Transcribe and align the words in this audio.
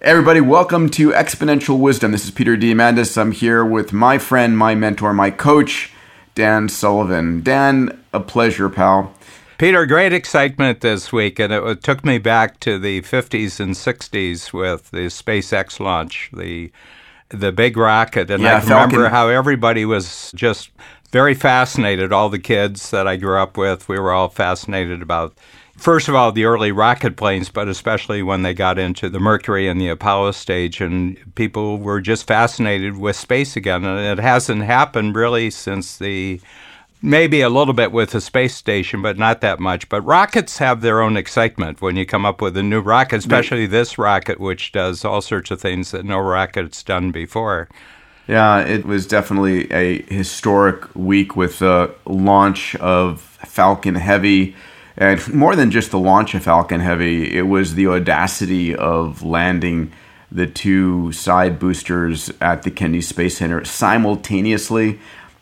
Everybody, 0.00 0.40
welcome 0.42 0.90
to 0.90 1.10
Exponential 1.10 1.78
Wisdom. 1.78 2.12
This 2.12 2.24
is 2.24 2.30
Peter 2.30 2.56
Diamandis. 2.56 3.16
I'm 3.16 3.32
here 3.32 3.64
with 3.64 3.92
my 3.92 4.18
friend, 4.18 4.56
my 4.56 4.74
mentor, 4.74 5.14
my 5.14 5.30
coach, 5.30 5.90
Dan 6.34 6.68
Sullivan. 6.68 7.42
Dan, 7.42 7.98
a 8.12 8.20
pleasure, 8.20 8.68
pal. 8.68 9.14
Peter, 9.56 9.86
great 9.86 10.12
excitement 10.12 10.82
this 10.82 11.12
week, 11.12 11.38
and 11.38 11.50
it 11.50 11.82
took 11.82 12.04
me 12.04 12.18
back 12.18 12.60
to 12.60 12.78
the 12.78 13.00
50s 13.02 13.58
and 13.58 13.74
60s 13.74 14.52
with 14.52 14.90
the 14.90 15.06
SpaceX 15.06 15.80
launch, 15.80 16.30
the 16.32 16.70
the 17.30 17.50
big 17.50 17.76
rocket, 17.76 18.30
and 18.30 18.40
Yeah, 18.40 18.58
I 18.58 18.60
remember 18.62 18.96
Falcon. 18.96 19.10
how 19.10 19.28
everybody 19.28 19.84
was 19.84 20.30
just 20.36 20.70
very 21.10 21.34
fascinated. 21.34 22.12
All 22.12 22.28
the 22.28 22.38
kids 22.38 22.90
that 22.92 23.08
I 23.08 23.16
grew 23.16 23.36
up 23.38 23.56
with, 23.56 23.88
we 23.88 23.98
were 23.98 24.12
all 24.12 24.28
fascinated 24.28 25.02
about. 25.02 25.36
First 25.76 26.08
of 26.08 26.14
all, 26.14 26.32
the 26.32 26.46
early 26.46 26.72
rocket 26.72 27.16
planes, 27.16 27.50
but 27.50 27.68
especially 27.68 28.22
when 28.22 28.42
they 28.42 28.54
got 28.54 28.78
into 28.78 29.08
the 29.08 29.20
Mercury 29.20 29.68
and 29.68 29.80
the 29.80 29.88
Apollo 29.88 30.32
stage, 30.32 30.80
and 30.80 31.16
people 31.34 31.78
were 31.78 32.00
just 32.00 32.26
fascinated 32.26 32.96
with 32.96 33.14
space 33.14 33.56
again. 33.56 33.84
And 33.84 34.18
it 34.18 34.22
hasn't 34.22 34.62
happened 34.62 35.14
really 35.14 35.50
since 35.50 35.98
the 35.98 36.40
maybe 37.02 37.40
a 37.40 37.48
little 37.48 37.74
bit 37.74 37.92
with 37.92 38.10
the 38.10 38.20
space 38.20 38.54
station, 38.54 39.02
but 39.02 39.18
not 39.18 39.40
that 39.42 39.60
much. 39.60 39.88
But 39.88 40.00
rockets 40.02 40.58
have 40.58 40.80
their 40.80 41.00
own 41.00 41.16
excitement 41.16 41.80
when 41.80 41.94
you 41.96 42.06
come 42.06 42.24
up 42.24 42.40
with 42.40 42.56
a 42.56 42.62
new 42.62 42.80
rocket, 42.80 43.18
especially 43.18 43.66
this 43.66 43.98
rocket, 43.98 44.40
which 44.40 44.72
does 44.72 45.04
all 45.04 45.20
sorts 45.20 45.50
of 45.50 45.60
things 45.60 45.90
that 45.90 46.04
no 46.04 46.18
rocket's 46.18 46.82
done 46.82 47.12
before. 47.12 47.68
Yeah, 48.26 48.60
it 48.60 48.84
was 48.84 49.06
definitely 49.06 49.70
a 49.70 50.02
historic 50.02 50.92
week 50.96 51.36
with 51.36 51.60
the 51.60 51.94
launch 52.06 52.74
of 52.76 53.20
Falcon 53.20 53.94
Heavy. 53.94 54.56
And 54.96 55.34
more 55.34 55.54
than 55.54 55.70
just 55.70 55.90
the 55.90 55.98
launch 55.98 56.34
of 56.34 56.42
Falcon 56.42 56.80
Heavy, 56.80 57.36
it 57.36 57.42
was 57.42 57.74
the 57.74 57.86
audacity 57.86 58.74
of 58.74 59.22
landing 59.22 59.92
the 60.32 60.46
two 60.46 61.12
side 61.12 61.58
boosters 61.58 62.30
at 62.40 62.62
the 62.62 62.70
Kennedy 62.70 63.02
Space 63.02 63.38
Center 63.38 63.64
simultaneously. 63.64 64.98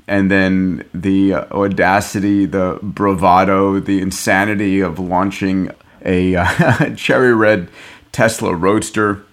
And 0.07 0.31
then 0.31 0.87
the 0.93 1.35
audacity, 1.35 2.45
the 2.45 2.79
bravado, 2.83 3.81
the 3.81 4.01
insanity 4.01 4.81
of 4.81 4.99
launching 4.99 5.71
a 6.05 6.37
uh, 6.37 6.95
cherry 6.97 7.35
red 7.35 7.69
Tesla 8.13 8.55
Roadster 8.55 9.25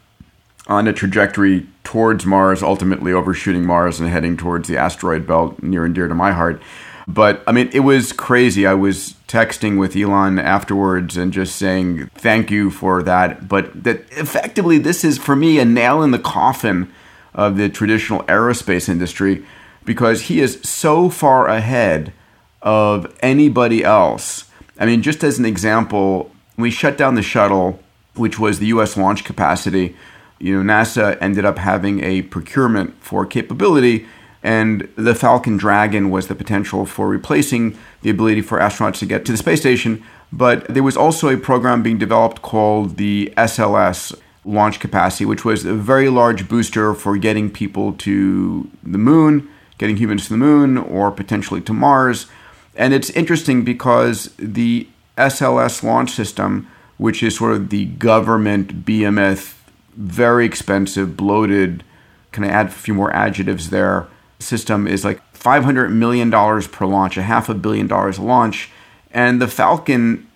on 0.68 0.88
a 0.88 0.94
trajectory 0.94 1.68
towards 1.84 2.26
Mars, 2.26 2.64
ultimately 2.64 3.12
overshooting 3.12 3.66
Mars 3.66 4.00
and 4.00 4.08
heading 4.08 4.38
towards 4.38 4.68
the 4.68 4.78
asteroid 4.78 5.28
belt, 5.28 5.62
near 5.62 5.84
and 5.84 5.94
dear 5.94 6.08
to 6.08 6.16
my 6.16 6.32
heart. 6.32 6.62
But 7.08 7.44
I 7.48 7.52
mean, 7.52 7.70
it 7.74 7.82
was 7.82 8.14
crazy. 8.14 8.66
I 8.66 8.74
was 8.74 9.16
texting 9.28 9.80
with 9.80 9.96
Elon 9.96 10.40
afterwards 10.40 11.18
and 11.18 11.34
just 11.34 11.56
saying 11.56 12.08
thank 12.16 12.52
you 12.52 12.70
for 12.70 13.02
that. 13.04 13.48
But 13.48 13.84
that 13.84 14.06
effectively, 14.12 14.78
this 14.78 15.04
is 15.04 15.18
for 15.18 15.36
me 15.36 15.60
a 15.60 15.66
nail 15.66 16.04
in 16.04 16.12
the 16.12 16.20
coffin 16.20 16.92
of 17.34 17.58
the 17.58 17.70
traditional 17.70 18.24
aerospace 18.24 18.90
industry 18.90 19.46
because 19.86 20.24
he 20.24 20.40
is 20.40 20.60
so 20.64 21.10
far 21.10 21.48
ahead 21.48 22.14
of 22.62 23.14
anybody 23.22 23.84
else. 23.84 24.46
I 24.78 24.86
mean, 24.86 25.02
just 25.02 25.24
as 25.24 25.40
an 25.40 25.46
example, 25.46 26.32
we 26.58 26.72
shut 26.72 26.98
down 26.98 27.16
the 27.16 27.22
shuttle, 27.22 27.80
which 28.16 28.38
was 28.38 28.60
the 28.60 28.68
US 28.68 28.98
launch 28.98 29.24
capacity. 29.24 29.96
You 30.40 30.62
know, 30.62 30.74
NASA 30.74 31.18
ended 31.22 31.46
up 31.46 31.58
having 31.58 32.04
a 32.04 32.24
procurement 32.24 32.96
for 33.02 33.26
capability, 33.26 34.08
and 34.44 34.88
the 34.96 35.14
Falcon 35.14 35.58
Dragon 35.58 36.10
was 36.10 36.28
the 36.28 36.36
potential 36.36 36.86
for 36.86 37.08
replacing 37.08 37.78
the 38.02 38.10
ability 38.10 38.42
for 38.42 38.60
astronauts 38.60 39.00
to 39.00 39.06
get 39.06 39.26
to 39.26 39.32
the 39.32 39.38
space 39.38 39.60
station. 39.60 40.04
But 40.32 40.66
there 40.68 40.84
was 40.84 40.98
also 40.98 41.30
a 41.30 41.38
program 41.38 41.84
being 41.84 41.98
developed 41.98 42.42
called 42.42 42.98
the 42.98 43.34
SLS 43.38 44.18
launch 44.44 44.80
capacity, 44.80 45.26
which 45.26 45.46
was 45.46 45.66
a 45.66 45.74
very 45.74 46.10
large 46.10 46.48
booster 46.50 46.94
for 46.94 47.18
getting 47.18 47.50
people 47.50 47.94
to 47.94 48.70
the 48.82 48.98
moon, 48.98 49.50
getting 49.78 49.98
humans 49.98 50.24
to 50.24 50.30
the 50.30 50.38
moon, 50.38 50.78
or 50.78 51.12
potentially 51.12 51.62
to 51.62 51.74
Mars. 51.74 52.28
And 52.76 52.94
it's 52.94 53.10
interesting 53.12 53.64
because 53.64 54.34
the 54.38 54.88
SLS 55.18 55.84
launch 55.84 56.12
system, 56.12 56.68
which 56.98 57.22
is 57.22 57.36
sort 57.36 57.54
of 57.54 57.70
the 57.70 57.86
government 57.86 58.86
BMF, 58.86 59.56
very 59.96 60.46
expensive, 60.46 61.18
bloated, 61.18 61.84
can 62.32 62.46
I 62.46 62.48
add 62.48 62.68
a 62.68 62.70
few 62.70 62.94
more 62.94 63.14
adjectives 63.14 63.70
there? 63.70 64.08
System 64.42 64.88
is 64.88 65.06
like 65.06 65.22
$500 65.34 65.92
million 65.92 66.32
per 66.32 66.86
launch, 66.86 67.18
a 67.18 67.22
half 67.22 67.50
a 67.50 67.54
billion 67.54 67.88
dollars 67.88 68.18
a 68.18 68.22
launch. 68.22 68.70
And 69.12 69.42
the 69.42 69.48
Falcon 69.48 70.28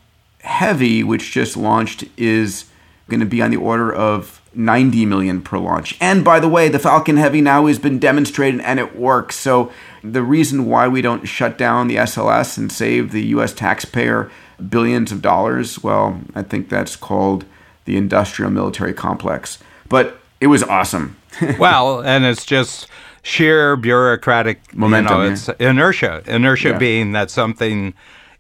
Heavy, 0.42 1.04
which 1.04 1.32
just 1.32 1.58
launched, 1.58 2.06
is 2.18 2.66
going 3.10 3.20
to 3.20 3.26
be 3.26 3.42
on 3.42 3.52
the 3.52 3.58
order 3.58 3.94
of 3.94 4.42
90 4.54 5.06
million 5.06 5.42
per 5.42 5.58
launch. 5.58 5.98
And 6.00 6.24
by 6.24 6.40
the 6.40 6.48
way, 6.48 6.70
the 6.70 6.80
Falcon 6.80 7.18
Heavy 7.18 7.42
now 7.42 7.68
has 7.68 7.80
been 7.80 8.00
demonstrated 8.00 8.62
and 8.62 8.80
it 8.80 8.96
works. 8.96 9.36
So 9.36 9.72
the 10.04 10.24
reason 10.24 10.66
why 10.66 10.88
we 10.88 11.02
don't 11.02 11.26
shut 11.26 11.58
down 11.58 11.88
the 11.88 11.98
SLS 11.98 12.58
and 12.58 12.72
save 12.72 13.12
the 13.12 13.24
US 13.28 13.54
taxpayer 13.54 14.32
billions 14.70 15.12
of 15.12 15.22
dollars, 15.22 15.84
well, 15.84 16.22
I 16.34 16.42
think 16.44 16.70
that's 16.70 16.96
called 16.96 17.46
the 17.86 17.98
industrial 17.98 18.52
military 18.52 18.94
complex. 18.94 19.60
But 19.90 20.20
it 20.40 20.48
was 20.48 20.64
awesome. 20.64 21.18
well, 21.60 22.02
and 22.02 22.26
it's 22.26 22.46
just 22.46 22.88
sheer 23.26 23.76
bureaucratic 23.76 24.60
Momentum, 24.76 25.12
You 25.14 25.18
know, 25.18 25.26
yeah. 25.26 25.32
it's 25.34 25.50
inertia. 25.60 26.24
Inertia 26.28 26.70
Yeah. 26.70 26.78
being 26.78 27.12
that 27.14 27.32
something 27.32 27.94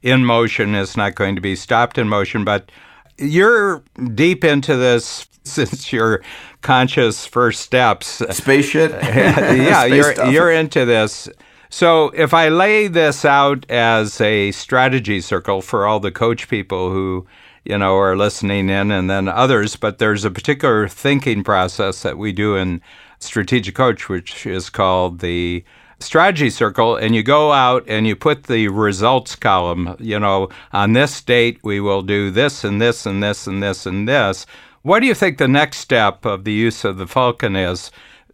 in 0.03 0.23
motion 0.23 0.75
is 0.75 0.96
not 0.96 1.16
going 1.16 1.34
to 1.35 1.41
be 1.41 1.56
stopped 1.56 1.97
in 1.97 2.07
motion. 2.07 2.44
But 2.46 2.72
you're 3.18 3.81
deep 4.13 4.44
into 4.44 4.75
this 4.78 5.28
since 5.44 5.91
your 5.91 6.22
conscious 6.62 7.25
first 7.25 7.62
steps. 7.62 8.22
Space 8.38 8.66
shit? 8.68 8.91
yeah, 9.03 9.81
Space 9.85 9.94
you're 9.94 10.13
stuff. 10.13 10.31
you're 10.34 10.51
into 10.51 10.85
this. 10.85 11.28
So 11.69 12.12
if 12.12 12.34
I 12.34 12.50
lay 12.50 12.88
this 12.88 13.25
out 13.25 13.66
as 13.69 14.22
a 14.22 14.51
strategy 14.51 15.19
circle 15.19 15.62
for 15.62 15.88
all 15.88 16.00
the 16.00 16.12
coach 16.12 16.47
people 16.47 16.91
who 16.91 17.25
you 17.66 17.78
know 17.79 17.97
are 17.97 18.16
listening 18.16 18.69
in, 18.69 18.91
and 18.91 19.09
then 19.09 19.28
others, 19.28 19.75
but 19.75 19.97
there's 19.97 20.24
a 20.25 20.29
particular 20.31 20.88
thinking 20.88 21.44
process 21.44 22.03
that 22.03 22.19
we 22.19 22.31
do 22.31 22.56
in 22.56 22.81
strategic 23.19 23.75
coach, 23.75 24.09
which 24.09 24.45
is 24.45 24.69
called 24.69 25.19
the 25.19 25.63
strategy 25.99 26.49
circle 26.49 26.97
and 26.97 27.15
you 27.15 27.23
go 27.23 27.53
out 27.53 27.83
and 27.87 28.05
you 28.05 28.17
put 28.17 28.43
the 28.43 28.67
results 28.67 29.33
column 29.33 29.95
you 29.97 30.19
know 30.19 30.49
on 30.73 30.91
this 30.91 31.21
date 31.21 31.57
we 31.63 31.79
will 31.79 32.01
do 32.01 32.29
this 32.29 32.65
and 32.65 32.81
this 32.81 33.05
and 33.05 33.23
this 33.23 33.47
and 33.47 33.63
this 33.63 33.85
and 33.85 34.05
this 34.05 34.45
what 34.81 34.99
do 34.99 35.07
you 35.07 35.15
think 35.15 35.37
the 35.37 35.47
next 35.47 35.77
step 35.77 36.25
of 36.25 36.43
the 36.43 36.51
use 36.51 36.83
of 36.83 36.97
the 36.97 37.07
falcon 37.07 37.55
is 37.55 37.91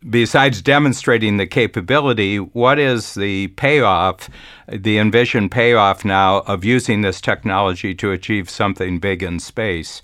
besides 0.10 0.62
demonstrating 0.62 1.38
the 1.38 1.48
capability, 1.48 2.38
what 2.38 2.80
is 2.80 3.14
the 3.14 3.48
payoff, 3.50 4.30
the 4.68 4.98
envisioned 4.98 5.52
payoff 5.52 6.04
now 6.04 6.40
of 6.42 6.66
using 6.66 7.02
this 7.02 7.22
technology 7.22 7.94
to 7.96 8.12
achieve 8.12 8.50
something 8.50 9.00
big 9.00 9.22
in 9.22 9.40
space? 9.40 10.02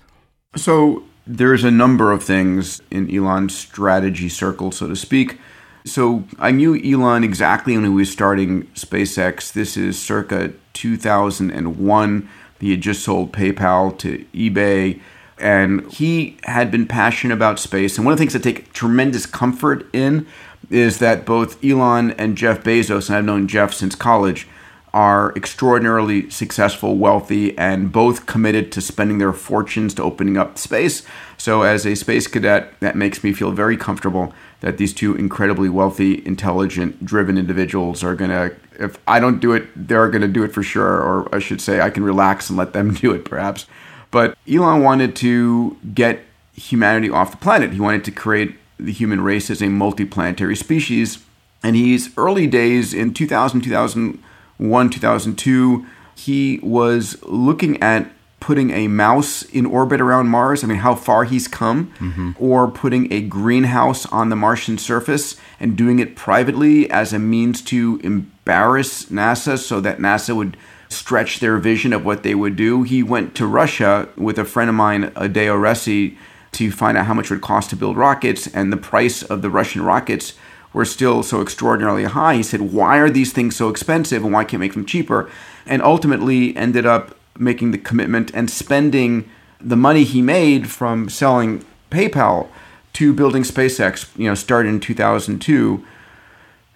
So 0.56 1.02
there's 1.28 1.62
a 1.62 1.70
number 1.70 2.10
of 2.10 2.24
things 2.24 2.80
in 2.90 3.14
Elon's 3.14 3.54
strategy 3.54 4.30
circle, 4.30 4.72
so 4.72 4.88
to 4.88 4.96
speak. 4.96 5.38
So 5.84 6.24
I 6.38 6.50
knew 6.50 6.74
Elon 6.74 7.22
exactly 7.22 7.74
when 7.74 7.84
he 7.84 7.90
was 7.90 8.10
starting 8.10 8.64
SpaceX. 8.68 9.52
This 9.52 9.76
is 9.76 10.00
circa 10.00 10.52
2001. 10.72 12.28
He 12.60 12.70
had 12.70 12.80
just 12.80 13.04
sold 13.04 13.32
PayPal 13.32 13.96
to 13.98 14.24
eBay. 14.34 15.00
And 15.38 15.90
he 15.92 16.38
had 16.44 16.70
been 16.70 16.86
passionate 16.86 17.34
about 17.34 17.60
space. 17.60 17.96
And 17.96 18.04
one 18.04 18.12
of 18.12 18.18
the 18.18 18.22
things 18.22 18.34
I 18.34 18.40
take 18.40 18.72
tremendous 18.72 19.24
comfort 19.26 19.86
in 19.92 20.26
is 20.70 20.98
that 20.98 21.24
both 21.24 21.62
Elon 21.64 22.10
and 22.12 22.36
Jeff 22.36 22.64
Bezos, 22.64 23.08
and 23.08 23.16
I've 23.16 23.24
known 23.24 23.46
Jeff 23.46 23.72
since 23.72 23.94
college, 23.94 24.48
are 24.94 25.32
extraordinarily 25.36 26.30
successful, 26.30 26.96
wealthy, 26.96 27.56
and 27.58 27.92
both 27.92 28.26
committed 28.26 28.72
to 28.72 28.80
spending 28.80 29.18
their 29.18 29.32
fortunes 29.32 29.94
to 29.94 30.02
opening 30.02 30.36
up 30.36 30.58
space. 30.58 31.02
So, 31.36 31.62
as 31.62 31.86
a 31.86 31.94
space 31.94 32.26
cadet, 32.26 32.72
that 32.80 32.96
makes 32.96 33.22
me 33.22 33.32
feel 33.32 33.52
very 33.52 33.76
comfortable 33.76 34.32
that 34.60 34.78
these 34.78 34.92
two 34.92 35.14
incredibly 35.14 35.68
wealthy, 35.68 36.24
intelligent, 36.26 37.04
driven 37.04 37.38
individuals 37.38 38.02
are 38.02 38.14
going 38.14 38.30
to, 38.30 38.56
if 38.78 38.98
I 39.06 39.20
don't 39.20 39.40
do 39.40 39.52
it, 39.52 39.68
they're 39.76 40.08
going 40.08 40.22
to 40.22 40.28
do 40.28 40.42
it 40.42 40.52
for 40.52 40.62
sure. 40.62 41.00
Or 41.00 41.34
I 41.34 41.38
should 41.38 41.60
say, 41.60 41.80
I 41.80 41.90
can 41.90 42.02
relax 42.02 42.48
and 42.50 42.58
let 42.58 42.72
them 42.72 42.94
do 42.94 43.12
it, 43.12 43.24
perhaps. 43.24 43.66
But 44.10 44.36
Elon 44.50 44.82
wanted 44.82 45.14
to 45.16 45.76
get 45.94 46.20
humanity 46.54 47.10
off 47.10 47.30
the 47.30 47.36
planet. 47.36 47.72
He 47.72 47.80
wanted 47.80 48.04
to 48.04 48.10
create 48.10 48.56
the 48.78 48.92
human 48.92 49.20
race 49.20 49.50
as 49.50 49.60
a 49.60 49.66
multiplanetary 49.66 50.56
species. 50.56 51.24
And 51.62 51.76
he's 51.76 52.16
early 52.16 52.46
days 52.46 52.94
in 52.94 53.14
2000, 53.14 53.62
2000, 53.62 54.22
2001, 54.58 54.90
2002, 54.90 55.86
he 56.14 56.60
was 56.62 57.16
looking 57.22 57.80
at 57.82 58.10
putting 58.40 58.70
a 58.70 58.88
mouse 58.88 59.42
in 59.42 59.66
orbit 59.66 60.00
around 60.00 60.28
Mars. 60.28 60.62
I 60.62 60.66
mean, 60.66 60.78
how 60.78 60.94
far 60.94 61.24
he's 61.24 61.48
come, 61.48 61.92
mm-hmm. 61.98 62.32
or 62.38 62.70
putting 62.70 63.12
a 63.12 63.20
greenhouse 63.20 64.06
on 64.06 64.28
the 64.28 64.36
Martian 64.36 64.78
surface 64.78 65.36
and 65.58 65.76
doing 65.76 65.98
it 65.98 66.16
privately 66.16 66.90
as 66.90 67.12
a 67.12 67.18
means 67.18 67.62
to 67.62 68.00
embarrass 68.02 69.06
NASA 69.06 69.58
so 69.58 69.80
that 69.80 69.98
NASA 69.98 70.36
would 70.36 70.56
stretch 70.88 71.40
their 71.40 71.58
vision 71.58 71.92
of 71.92 72.04
what 72.04 72.22
they 72.22 72.34
would 72.34 72.56
do. 72.56 72.82
He 72.82 73.02
went 73.02 73.34
to 73.36 73.46
Russia 73.46 74.08
with 74.16 74.38
a 74.38 74.44
friend 74.44 74.70
of 74.70 74.76
mine, 74.76 75.12
Adeo 75.16 75.56
Ressi, 75.56 76.16
to 76.52 76.70
find 76.70 76.96
out 76.96 77.06
how 77.06 77.14
much 77.14 77.26
it 77.26 77.34
would 77.34 77.42
cost 77.42 77.70
to 77.70 77.76
build 77.76 77.96
rockets, 77.96 78.46
and 78.46 78.72
the 78.72 78.76
price 78.76 79.22
of 79.22 79.42
the 79.42 79.50
Russian 79.50 79.82
rockets 79.82 80.32
were 80.72 80.84
still 80.84 81.22
so 81.22 81.40
extraordinarily 81.40 82.04
high. 82.04 82.36
He 82.36 82.42
said, 82.42 82.60
Why 82.60 82.98
are 82.98 83.10
these 83.10 83.32
things 83.32 83.56
so 83.56 83.68
expensive 83.68 84.24
and 84.24 84.32
why 84.32 84.44
can't 84.44 84.60
make 84.60 84.74
them 84.74 84.86
cheaper? 84.86 85.30
And 85.66 85.82
ultimately 85.82 86.56
ended 86.56 86.86
up 86.86 87.16
making 87.38 87.70
the 87.70 87.78
commitment 87.78 88.30
and 88.34 88.50
spending 88.50 89.28
the 89.60 89.76
money 89.76 90.04
he 90.04 90.22
made 90.22 90.68
from 90.70 91.08
selling 91.08 91.64
PayPal 91.90 92.48
to 92.94 93.12
building 93.12 93.42
SpaceX, 93.42 94.16
you 94.16 94.28
know, 94.28 94.34
started 94.34 94.68
in 94.68 94.80
2002. 94.80 95.84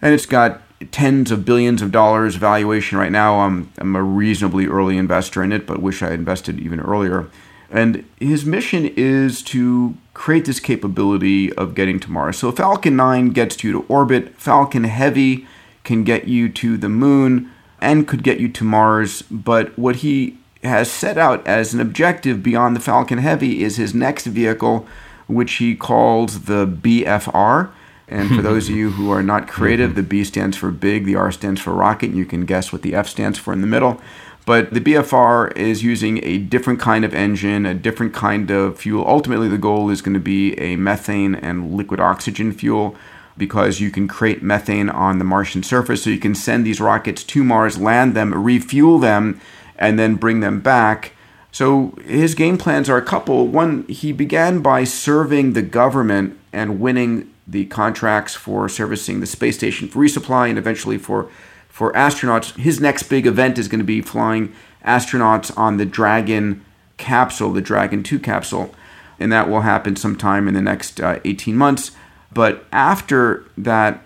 And 0.00 0.14
it's 0.14 0.26
got 0.26 0.62
tens 0.90 1.30
of 1.30 1.44
billions 1.44 1.80
of 1.82 1.92
dollars 1.92 2.36
valuation 2.36 2.98
right 2.98 3.12
now. 3.12 3.40
I'm, 3.40 3.72
I'm 3.78 3.94
a 3.94 4.02
reasonably 4.02 4.66
early 4.66 4.96
investor 4.96 5.42
in 5.42 5.52
it, 5.52 5.66
but 5.66 5.80
wish 5.80 6.02
I 6.02 6.10
had 6.10 6.18
invested 6.18 6.58
even 6.60 6.80
earlier. 6.80 7.28
And 7.72 8.04
his 8.20 8.44
mission 8.44 8.92
is 8.96 9.42
to 9.44 9.96
create 10.12 10.44
this 10.44 10.60
capability 10.60 11.52
of 11.54 11.74
getting 11.74 11.98
to 12.00 12.10
Mars. 12.10 12.38
So 12.38 12.52
Falcon 12.52 12.96
9 12.96 13.30
gets 13.30 13.64
you 13.64 13.72
to 13.72 13.86
orbit, 13.88 14.36
Falcon 14.36 14.84
Heavy 14.84 15.46
can 15.82 16.04
get 16.04 16.28
you 16.28 16.48
to 16.50 16.76
the 16.76 16.90
moon 16.90 17.50
and 17.80 18.06
could 18.06 18.22
get 18.22 18.38
you 18.38 18.48
to 18.50 18.64
Mars. 18.64 19.22
But 19.22 19.76
what 19.78 19.96
he 19.96 20.36
has 20.62 20.90
set 20.90 21.18
out 21.18 21.44
as 21.46 21.72
an 21.74 21.80
objective 21.80 22.42
beyond 22.42 22.76
the 22.76 22.80
Falcon 22.80 23.18
Heavy 23.18 23.64
is 23.64 23.76
his 23.76 23.94
next 23.94 24.26
vehicle, 24.26 24.86
which 25.26 25.54
he 25.54 25.74
calls 25.74 26.42
the 26.42 26.66
BFR. 26.66 27.70
And 28.06 28.28
for 28.28 28.42
those 28.42 28.68
of 28.68 28.76
you 28.76 28.90
who 28.90 29.10
are 29.10 29.22
not 29.22 29.48
creative, 29.48 29.94
the 29.96 30.02
B 30.02 30.22
stands 30.22 30.56
for 30.56 30.70
big, 30.70 31.06
the 31.06 31.16
R 31.16 31.32
stands 31.32 31.60
for 31.60 31.72
rocket, 31.72 32.10
and 32.10 32.18
you 32.18 32.26
can 32.26 32.44
guess 32.44 32.70
what 32.70 32.82
the 32.82 32.94
F 32.94 33.08
stands 33.08 33.38
for 33.38 33.54
in 33.54 33.62
the 33.62 33.66
middle. 33.66 34.00
But 34.44 34.74
the 34.74 34.80
BFR 34.80 35.56
is 35.56 35.84
using 35.84 36.22
a 36.24 36.38
different 36.38 36.80
kind 36.80 37.04
of 37.04 37.14
engine, 37.14 37.64
a 37.64 37.74
different 37.74 38.12
kind 38.12 38.50
of 38.50 38.78
fuel. 38.78 39.06
Ultimately, 39.06 39.48
the 39.48 39.58
goal 39.58 39.88
is 39.88 40.02
going 40.02 40.14
to 40.14 40.20
be 40.20 40.58
a 40.58 40.76
methane 40.76 41.34
and 41.34 41.74
liquid 41.74 42.00
oxygen 42.00 42.52
fuel 42.52 42.96
because 43.38 43.80
you 43.80 43.90
can 43.90 44.08
create 44.08 44.42
methane 44.42 44.90
on 44.90 45.18
the 45.18 45.24
Martian 45.24 45.62
surface. 45.62 46.02
So 46.02 46.10
you 46.10 46.18
can 46.18 46.34
send 46.34 46.66
these 46.66 46.80
rockets 46.80 47.22
to 47.24 47.44
Mars, 47.44 47.78
land 47.78 48.14
them, 48.14 48.34
refuel 48.34 48.98
them, 48.98 49.40
and 49.78 49.98
then 49.98 50.16
bring 50.16 50.40
them 50.40 50.60
back. 50.60 51.12
So 51.52 51.94
his 52.04 52.34
game 52.34 52.58
plans 52.58 52.88
are 52.88 52.96
a 52.96 53.02
couple. 53.04 53.46
One, 53.46 53.86
he 53.86 54.12
began 54.12 54.60
by 54.60 54.84
serving 54.84 55.52
the 55.52 55.62
government 55.62 56.38
and 56.52 56.80
winning 56.80 57.32
the 57.46 57.66
contracts 57.66 58.34
for 58.34 58.68
servicing 58.68 59.20
the 59.20 59.26
space 59.26 59.56
station 59.56 59.88
for 59.88 60.00
resupply 60.00 60.48
and 60.48 60.58
eventually 60.58 60.98
for 60.98 61.28
for 61.72 61.90
astronauts. 61.94 62.54
His 62.56 62.80
next 62.80 63.04
big 63.04 63.26
event 63.26 63.58
is 63.58 63.66
going 63.66 63.80
to 63.80 63.84
be 63.84 64.02
flying 64.02 64.54
astronauts 64.84 65.56
on 65.56 65.78
the 65.78 65.86
Dragon 65.86 66.62
capsule, 66.98 67.50
the 67.50 67.62
Dragon 67.62 68.02
2 68.02 68.18
capsule, 68.20 68.74
and 69.18 69.32
that 69.32 69.48
will 69.48 69.62
happen 69.62 69.96
sometime 69.96 70.46
in 70.46 70.54
the 70.54 70.60
next 70.60 71.00
uh, 71.00 71.18
18 71.24 71.56
months. 71.56 71.92
But 72.30 72.66
after 72.72 73.46
that, 73.56 74.02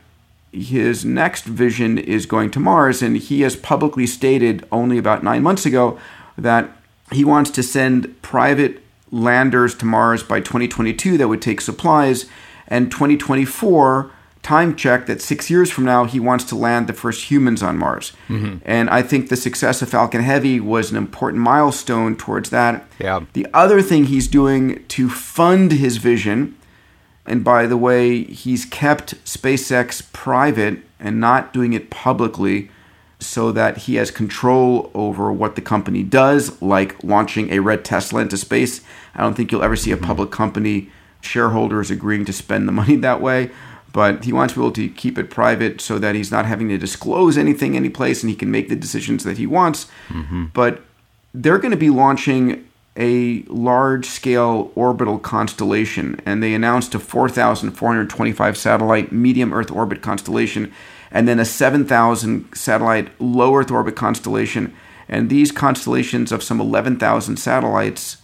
his 0.53 1.05
next 1.05 1.45
vision 1.45 1.99
is 1.99 2.25
going 2.25 2.53
to 2.53 2.61
Mars, 2.61 3.03
and 3.03 3.17
he 3.17 3.41
has 3.41 3.57
publicly 3.57 4.07
stated 4.07 4.65
only 4.71 4.97
about 4.97 5.25
nine 5.25 5.43
months 5.43 5.67
ago 5.67 5.99
that 6.39 6.71
he 7.13 7.25
wants 7.25 7.51
to 7.51 7.65
send 7.65 8.23
private 8.23 8.81
landers 9.11 9.75
to 9.75 9.85
Mars 9.85 10.23
by 10.23 10.39
2022 10.41 11.19
that 11.19 11.27
would 11.27 11.43
take 11.43 11.61
supplies, 11.61 12.27
and 12.69 12.93
2024 12.93 14.13
time 14.47 14.77
check 14.77 15.07
that 15.07 15.21
six 15.21 15.51
years 15.51 15.73
from 15.73 15.85
now 15.85 16.05
he 16.05 16.21
wants 16.21 16.45
to 16.45 16.55
land 16.55 16.87
the 16.87 16.93
first 16.93 17.25
humans 17.33 17.65
on 17.65 17.77
Mars. 17.77 18.13
Mm-hmm. 18.29 18.59
And 18.65 18.89
I 18.89 19.03
think 19.03 19.29
the 19.29 19.37
success 19.37 19.83
of 19.83 19.89
Falcon 19.89 20.23
Heavy 20.23 20.61
was 20.61 20.93
an 20.93 20.97
important 20.97 21.43
milestone 21.43 22.17
towards 22.17 22.51
that. 22.51 22.87
Yeah. 23.01 23.25
The 23.33 23.49
other 23.53 23.83
thing 23.83 24.05
he's 24.05 24.29
doing 24.29 24.85
to 24.87 25.11
fund 25.11 25.73
his 25.73 25.97
vision, 25.97 26.57
and 27.27 27.43
by 27.43 27.67
the 27.67 27.77
way, 27.77 28.23
he's 28.23 28.65
kept 28.65 29.17
SpaceX 29.25 30.13
private 30.13 30.79
and 31.01 31.19
not 31.21 31.53
doing 31.53 31.73
it 31.73 31.91
publicly 31.91 32.71
so 33.19 33.51
that 33.51 33.79
he 33.79 33.97
has 33.97 34.13
control 34.13 34.93
over 34.95 35.33
what 35.33 35.57
the 35.57 35.61
company 35.61 36.05
does, 36.05 36.63
like 36.63 37.03
launching 37.03 37.51
a 37.51 37.59
red 37.59 37.85
Tesla 37.85 38.21
into 38.21 38.37
space. 38.37 38.81
I 39.13 39.23
don't 39.23 39.35
think 39.35 39.51
you'll 39.51 39.65
ever 39.65 39.75
see 39.75 39.91
a 39.91 39.97
public 39.97 40.31
company 40.31 40.91
shareholders 41.21 41.91
agreeing 41.91 42.25
to 42.27 42.33
spend 42.33 42.69
the 42.69 42.73
money 42.73 42.95
that 43.09 43.21
way 43.21 43.51
but 43.97 44.25
he 44.25 44.31
wants 44.31 44.53
to 44.53 44.61
be 44.61 44.63
able 44.63 44.73
to 44.75 44.91
keep 44.91 45.17
it 45.17 45.31
private 45.31 45.81
so 45.81 45.99
that 45.99 46.15
he's 46.15 46.31
not 46.31 46.45
having 46.45 46.69
to 46.69 46.77
disclose 46.77 47.39
anything 47.39 47.75
any 47.75 47.89
place 47.89 48.23
and 48.23 48.29
he 48.29 48.37
can 48.37 48.51
make 48.51 48.69
the 48.69 48.77
decisions 48.77 49.25
that 49.25 49.39
he 49.39 49.47
wants. 49.47 49.87
Mm-hmm. 50.09 50.49
But 50.53 50.83
they're 51.33 51.57
going 51.57 51.71
to 51.71 51.79
be 51.79 51.89
launching 51.89 52.69
a 52.99 53.43
large 53.49 54.05
scale 54.05 54.71
orbital 54.75 55.19
constellation, 55.19 56.21
and 56.27 56.43
they 56.43 56.53
announced 56.53 56.95
a 56.95 56.99
4,425 56.99 58.59
satellite 58.59 59.13
medium 59.13 59.55
Earth 59.55 59.71
orbit 59.71 60.03
constellation, 60.03 60.71
and 61.11 61.27
then 61.27 61.41
a 61.41 61.47
7,000 61.47 62.53
satellite 62.55 63.19
low 63.19 63.57
Earth 63.57 63.71
orbit 63.71 63.97
constellation. 63.97 64.77
And 65.09 65.31
these 65.31 65.51
constellations 65.51 66.33
of 66.33 66.43
some 66.43 66.61
11,000 66.61 67.39
satellites 67.39 68.19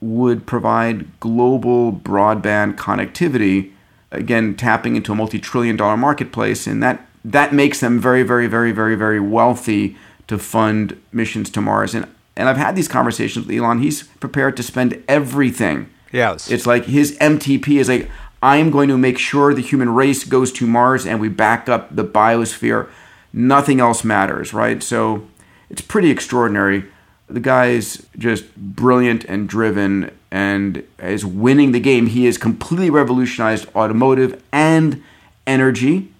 would 0.00 0.46
provide 0.46 1.20
global 1.20 1.92
broadband 1.92 2.74
connectivity 2.74 3.70
again 4.12 4.54
tapping 4.54 4.96
into 4.96 5.12
a 5.12 5.14
multi-trillion 5.14 5.76
dollar 5.76 5.96
marketplace 5.96 6.66
and 6.66 6.82
that 6.82 7.06
that 7.24 7.52
makes 7.52 7.80
them 7.80 7.98
very 8.00 8.22
very 8.22 8.46
very 8.46 8.72
very 8.72 8.94
very 8.94 9.20
wealthy 9.20 9.96
to 10.28 10.38
fund 10.38 11.00
missions 11.12 11.50
to 11.50 11.60
Mars. 11.60 11.94
And 11.94 12.06
and 12.36 12.48
I've 12.48 12.56
had 12.56 12.74
these 12.74 12.88
conversations 12.88 13.46
with 13.46 13.56
Elon. 13.56 13.80
He's 13.80 14.04
prepared 14.04 14.56
to 14.56 14.62
spend 14.62 15.02
everything. 15.06 15.90
Yes. 16.12 16.50
It's 16.50 16.66
like 16.66 16.86
his 16.86 17.16
MTP 17.18 17.78
is 17.78 17.88
like 17.88 18.10
I'm 18.42 18.70
going 18.70 18.88
to 18.88 18.98
make 18.98 19.18
sure 19.18 19.54
the 19.54 19.60
human 19.60 19.94
race 19.94 20.24
goes 20.24 20.50
to 20.52 20.66
Mars 20.66 21.06
and 21.06 21.20
we 21.20 21.28
back 21.28 21.68
up 21.68 21.94
the 21.94 22.04
biosphere. 22.04 22.88
Nothing 23.32 23.80
else 23.80 24.04
matters 24.04 24.54
right? 24.54 24.82
So 24.82 25.26
it's 25.70 25.82
pretty 25.82 26.10
extraordinary. 26.10 26.84
The 27.28 27.40
guy's 27.40 28.06
just 28.18 28.54
brilliant 28.56 29.24
and 29.24 29.48
driven 29.48 30.10
and 30.32 30.82
is 30.98 31.26
winning 31.26 31.72
the 31.72 31.78
game. 31.78 32.06
He 32.06 32.24
has 32.24 32.38
completely 32.38 32.88
revolutionized 32.88 33.68
automotive 33.76 34.42
and 34.50 35.04
energy, 35.46 36.10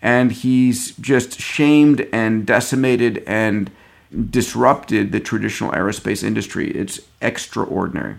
and 0.00 0.32
he's 0.32 0.92
just 0.96 1.38
shamed 1.38 2.08
and 2.10 2.46
decimated 2.46 3.22
and 3.26 3.70
disrupted 4.30 5.12
the 5.12 5.20
traditional 5.20 5.70
aerospace 5.72 6.24
industry. 6.24 6.70
It's 6.70 6.98
extraordinary. 7.20 8.16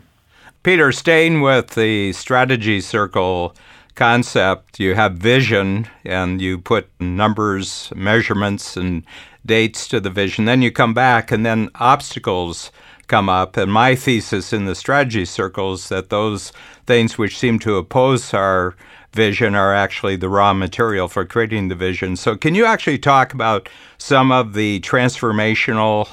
Peter, 0.61 0.91
staying 0.91 1.41
with 1.41 1.71
the 1.71 2.13
strategy 2.13 2.79
circle 2.79 3.55
concept, 3.95 4.79
you 4.79 4.93
have 4.93 5.13
vision 5.13 5.87
and 6.05 6.39
you 6.39 6.59
put 6.59 6.87
numbers, 6.99 7.91
measurements, 7.95 8.77
and 8.77 9.03
dates 9.43 9.87
to 9.87 9.99
the 9.99 10.11
vision. 10.11 10.45
Then 10.45 10.61
you 10.61 10.69
come 10.71 10.93
back, 10.93 11.31
and 11.31 11.43
then 11.43 11.69
obstacles 11.75 12.71
come 13.09 13.27
up. 13.27 13.57
And 13.57 13.73
my 13.73 13.95
thesis 13.95 14.53
in 14.53 14.65
the 14.65 14.75
strategy 14.75 15.25
circles 15.25 15.89
that 15.89 16.09
those 16.09 16.53
things 16.85 17.17
which 17.17 17.37
seem 17.37 17.59
to 17.59 17.75
oppose 17.75 18.33
our 18.33 18.75
vision 19.13 19.55
are 19.55 19.73
actually 19.73 20.15
the 20.15 20.29
raw 20.29 20.53
material 20.53 21.07
for 21.07 21.25
creating 21.25 21.67
the 21.67 21.75
vision. 21.75 22.15
So, 22.15 22.37
can 22.37 22.55
you 22.55 22.65
actually 22.65 22.99
talk 22.99 23.33
about 23.33 23.67
some 23.97 24.31
of 24.31 24.53
the 24.53 24.79
transformational 24.81 26.07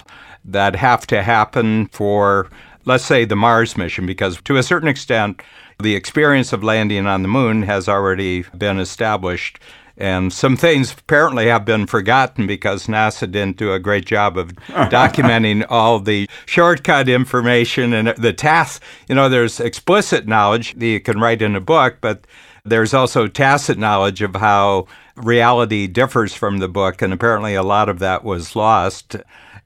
that 0.45 0.75
have 0.77 1.07
to 1.09 1.23
happen 1.23 1.87
for, 1.89 2.49
let's 2.85 3.05
say, 3.05 3.25
the 3.25 3.37
Mars 3.37 3.77
mission? 3.77 4.07
Because 4.07 4.41
to 4.43 4.57
a 4.57 4.63
certain 4.63 4.89
extent, 4.89 5.43
the 5.79 5.95
experience 5.95 6.53
of 6.53 6.65
landing 6.65 7.07
on 7.07 7.23
the 7.23 7.29
moon 7.29 7.63
has 7.63 7.89
already 7.89 8.43
been 8.57 8.79
established. 8.79 9.59
And 9.99 10.33
some 10.33 10.57
things 10.57 10.93
apparently 10.93 11.47
have 11.47 11.65
been 11.65 11.87
forgotten 11.87 12.47
because 12.47 12.87
NASA 12.87 13.31
didn't 13.31 13.57
do 13.57 13.73
a 13.73 13.79
great 13.79 14.05
job 14.05 14.37
of 14.37 14.53
documenting 14.67 15.65
all 15.71 16.01
the 16.01 16.29
shortcut 16.45 17.09
information 17.09 17.95
and 17.95 18.09
the 18.09 18.33
tasks. 18.33 18.85
You 19.09 19.15
know, 19.15 19.29
there's 19.29 19.59
explicit 19.59 20.27
knowledge 20.27 20.75
that 20.75 20.87
you 20.87 21.01
can 21.01 21.19
write 21.19 21.41
in 21.41 21.57
a 21.57 21.61
book, 21.61 21.99
but 22.01 22.27
there's 22.65 22.93
also 22.93 23.27
tacit 23.27 23.79
knowledge 23.79 24.21
of 24.23 24.37
how 24.37 24.87
reality 25.17 25.87
differs 25.87 26.35
from 26.35 26.59
the 26.59 26.69
book. 26.69 27.01
And 27.01 27.13
apparently 27.13 27.55
a 27.55 27.63
lot 27.63 27.89
of 27.89 27.99
that 28.01 28.23
was 28.23 28.55
lost 28.55 29.17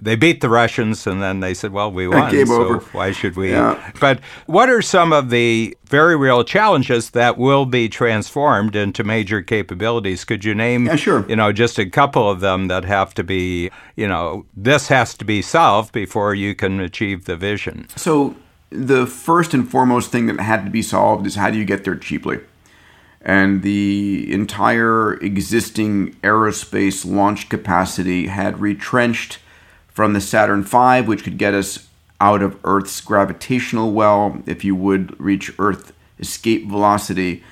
they 0.03 0.17
beat 0.17 0.41
the 0.41 0.49
Russians, 0.49 1.07
and 1.07 1.23
then 1.23 1.41
they 1.41 1.55
said, 1.55 1.73
"Well, 1.73 1.91
we 1.93 2.09
won, 2.17 2.31
Game 2.31 2.47
so 2.47 2.63
over. 2.63 2.79
why 2.93 3.13
should 3.13 3.37
we?" 3.37 3.51
Yeah. 3.53 3.93
But 4.01 4.21
what 4.47 4.69
are 4.71 4.83
some 4.83 5.13
of 5.13 5.31
the 5.31 5.77
very 5.87 6.17
real 6.17 6.43
challenges 6.45 7.11
that 7.11 7.37
will 7.39 7.67
be 7.67 7.89
transformed 7.89 8.75
into 8.77 9.05
major 9.05 9.43
capabilities? 9.43 10.25
Could 10.25 10.45
you 10.45 10.55
name, 10.55 10.87
Yeah, 10.87 10.97
sure. 10.97 11.25
you 11.29 11.37
know, 11.37 11.53
just 11.53 11.79
a 11.79 11.89
couple 11.89 12.31
of 12.31 12.41
them 12.41 12.69
that 12.69 12.85
have 12.85 13.13
to 13.15 13.25
be, 13.25 13.71
you 13.97 14.07
know, 14.09 14.47
this 14.57 14.89
has 14.89 15.15
to 15.17 15.25
be 15.25 15.43
solved 15.43 15.93
before 15.93 16.35
you 16.35 16.55
can 16.55 16.81
achieve 16.81 17.25
the 17.25 17.37
vision? 17.37 17.87
So 17.97 18.37
the 18.71 19.07
first 19.07 19.53
and 19.53 19.69
foremost 19.69 20.13
thing 20.13 20.27
that 20.27 20.39
had 20.41 20.65
to 20.65 20.71
be 20.71 20.83
solved 20.83 21.27
is 21.27 21.35
how 21.35 21.51
do 21.51 21.59
you 21.59 21.65
get 21.65 21.85
there 21.85 21.97
cheaply? 21.97 22.39
And 23.23 23.63
the 23.63 24.33
entire 24.33 25.15
existing 25.15 26.15
aerospace 26.23 27.05
launch 27.05 27.49
capacity 27.51 28.29
had 28.29 28.61
retrenched 28.61 29.39
from 29.93 30.13
the 30.13 30.21
Saturn 30.21 30.63
V, 30.63 31.03
which 31.03 31.25
could 31.25 31.39
get 31.39 31.55
us 31.55 31.89
out 32.21 32.43
of 32.43 32.59
Earth's 32.65 33.01
gravitational 33.01 33.93
well 33.93 34.43
if 34.47 34.65
you 34.65 34.75
would 34.75 35.19
reach 35.21 35.53
Earth 35.59 35.93
escape 36.19 36.69
velocity 36.69 37.43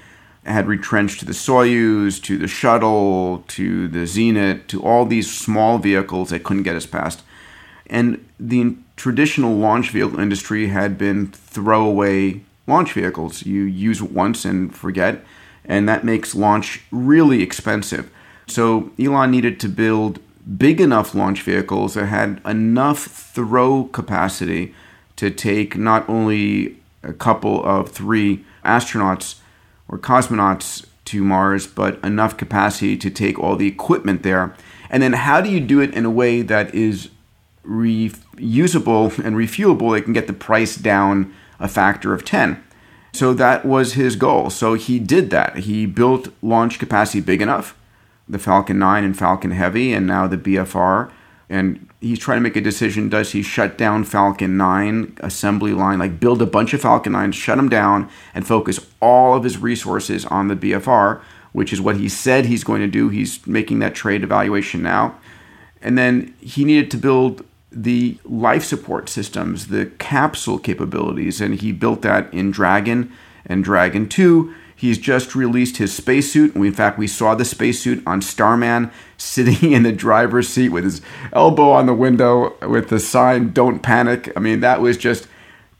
had 0.44 0.66
retrenched 0.66 1.20
to 1.20 1.26
the 1.26 1.32
Soyuz, 1.32 2.22
to 2.22 2.38
the 2.38 2.48
shuttle, 2.48 3.44
to 3.48 3.88
the 3.88 4.00
Zenit, 4.00 4.66
to 4.68 4.82
all 4.82 5.04
these 5.04 5.34
small 5.34 5.78
vehicles 5.78 6.30
that 6.30 6.44
couldn't 6.44 6.62
get 6.62 6.76
us 6.76 6.86
past. 6.86 7.22
And 7.86 8.26
the 8.38 8.76
traditional 8.96 9.56
launch 9.56 9.90
vehicle 9.90 10.20
industry 10.20 10.68
had 10.68 10.98
been 10.98 11.28
throwaway 11.28 12.42
launch 12.66 12.92
vehicles. 12.92 13.44
You 13.44 13.62
use 13.62 14.00
it 14.00 14.12
once 14.12 14.44
and 14.44 14.74
forget, 14.74 15.24
and 15.64 15.88
that 15.88 16.04
makes 16.04 16.34
launch 16.34 16.82
really 16.90 17.42
expensive. 17.42 18.10
So 18.46 18.90
Elon 18.98 19.30
needed 19.30 19.60
to 19.60 19.68
build 19.68 20.20
big 20.56 20.80
enough 20.80 21.14
launch 21.14 21.42
vehicles 21.42 21.94
that 21.94 22.06
had 22.06 22.40
enough 22.44 23.04
throw 23.06 23.84
capacity 23.84 24.74
to 25.16 25.30
take 25.30 25.76
not 25.76 26.08
only 26.08 26.76
a 27.02 27.12
couple 27.12 27.64
of 27.64 27.90
three 27.90 28.44
astronauts 28.64 29.40
or 29.88 29.98
cosmonauts 29.98 30.86
to 31.06 31.24
Mars, 31.24 31.66
but 31.66 32.02
enough 32.04 32.36
capacity 32.36 32.96
to 32.96 33.10
take 33.10 33.38
all 33.38 33.56
the 33.56 33.66
equipment 33.66 34.22
there. 34.22 34.54
And 34.90 35.02
then 35.02 35.14
how 35.14 35.40
do 35.40 35.50
you 35.50 35.60
do 35.60 35.80
it 35.80 35.94
in 35.94 36.04
a 36.04 36.10
way 36.10 36.42
that 36.42 36.74
is 36.74 37.10
reusable 37.66 39.18
and 39.18 39.36
refuelable? 39.36 39.92
They 39.92 40.02
can 40.02 40.12
get 40.12 40.26
the 40.26 40.32
price 40.32 40.76
down 40.76 41.34
a 41.58 41.68
factor 41.68 42.12
of 42.12 42.24
10. 42.24 42.62
So 43.12 43.34
that 43.34 43.64
was 43.64 43.94
his 43.94 44.16
goal. 44.16 44.50
So 44.50 44.74
he 44.74 44.98
did 44.98 45.30
that. 45.30 45.58
He 45.58 45.86
built 45.86 46.28
launch 46.42 46.78
capacity 46.78 47.20
big 47.20 47.42
enough, 47.42 47.76
the 48.28 48.38
Falcon 48.38 48.78
9 48.78 49.04
and 49.04 49.18
Falcon 49.18 49.52
Heavy, 49.52 49.92
and 49.92 50.06
now 50.06 50.26
the 50.26 50.36
BFR. 50.36 51.10
And 51.48 51.88
he's 52.00 52.18
trying 52.18 52.36
to 52.36 52.42
make 52.42 52.56
a 52.56 52.60
decision 52.60 53.08
does 53.08 53.32
he 53.32 53.42
shut 53.42 53.78
down 53.78 54.04
Falcon 54.04 54.56
9 54.56 55.16
assembly 55.20 55.72
line, 55.72 55.98
like 55.98 56.20
build 56.20 56.42
a 56.42 56.46
bunch 56.46 56.74
of 56.74 56.82
Falcon 56.82 57.14
9s, 57.14 57.34
shut 57.34 57.56
them 57.56 57.68
down, 57.68 58.08
and 58.34 58.46
focus 58.46 58.80
all 59.00 59.36
of 59.36 59.44
his 59.44 59.58
resources 59.58 60.26
on 60.26 60.48
the 60.48 60.56
BFR, 60.56 61.20
which 61.52 61.72
is 61.72 61.80
what 61.80 61.96
he 61.96 62.08
said 62.08 62.44
he's 62.44 62.64
going 62.64 62.82
to 62.82 62.86
do. 62.86 63.08
He's 63.08 63.46
making 63.46 63.78
that 63.78 63.94
trade 63.94 64.22
evaluation 64.22 64.82
now. 64.82 65.18
And 65.80 65.96
then 65.96 66.34
he 66.40 66.64
needed 66.64 66.90
to 66.90 66.96
build 66.96 67.44
the 67.70 68.18
life 68.24 68.64
support 68.64 69.08
systems, 69.08 69.68
the 69.68 69.86
capsule 69.98 70.58
capabilities, 70.58 71.40
and 71.40 71.54
he 71.54 71.72
built 71.72 72.02
that 72.02 72.32
in 72.32 72.50
Dragon 72.50 73.12
and 73.46 73.64
Dragon 73.64 74.08
2. 74.08 74.54
He's 74.78 74.96
just 74.96 75.34
released 75.34 75.78
his 75.78 75.92
spacesuit. 75.92 76.54
In 76.54 76.72
fact, 76.72 76.98
we 76.98 77.08
saw 77.08 77.34
the 77.34 77.44
spacesuit 77.44 78.00
on 78.06 78.22
Starman 78.22 78.92
sitting 79.16 79.72
in 79.72 79.82
the 79.82 79.90
driver's 79.90 80.48
seat 80.48 80.68
with 80.68 80.84
his 80.84 81.02
elbow 81.32 81.72
on 81.72 81.86
the 81.86 81.94
window 81.94 82.56
with 82.64 82.88
the 82.88 83.00
sign, 83.00 83.50
Don't 83.50 83.80
Panic. 83.80 84.32
I 84.36 84.40
mean, 84.40 84.60
that 84.60 84.80
was 84.80 84.96
just 84.96 85.26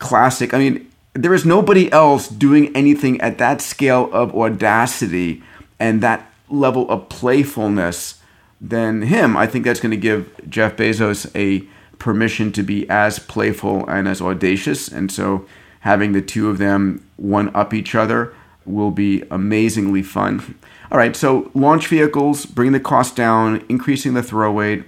classic. 0.00 0.52
I 0.52 0.58
mean, 0.58 0.90
there 1.14 1.32
is 1.32 1.46
nobody 1.46 1.92
else 1.92 2.26
doing 2.28 2.74
anything 2.74 3.20
at 3.20 3.38
that 3.38 3.60
scale 3.60 4.10
of 4.12 4.34
audacity 4.34 5.44
and 5.78 6.00
that 6.00 6.28
level 6.48 6.90
of 6.90 7.08
playfulness 7.08 8.20
than 8.60 9.02
him. 9.02 9.36
I 9.36 9.46
think 9.46 9.64
that's 9.64 9.78
going 9.78 9.92
to 9.92 9.96
give 9.96 10.28
Jeff 10.50 10.74
Bezos 10.74 11.30
a 11.36 11.64
permission 12.00 12.50
to 12.50 12.64
be 12.64 12.90
as 12.90 13.20
playful 13.20 13.88
and 13.88 14.08
as 14.08 14.20
audacious. 14.20 14.88
And 14.88 15.12
so 15.12 15.46
having 15.80 16.10
the 16.10 16.22
two 16.22 16.50
of 16.50 16.58
them 16.58 17.08
one 17.16 17.54
up 17.54 17.72
each 17.72 17.94
other 17.94 18.34
will 18.68 18.90
be 18.90 19.22
amazingly 19.30 20.02
fun. 20.02 20.58
All 20.90 20.98
right, 20.98 21.14
so 21.14 21.50
launch 21.54 21.88
vehicles, 21.88 22.46
bring 22.46 22.72
the 22.72 22.80
cost 22.80 23.16
down, 23.16 23.64
increasing 23.68 24.14
the 24.14 24.22
throw 24.22 24.52
weight, 24.52 24.84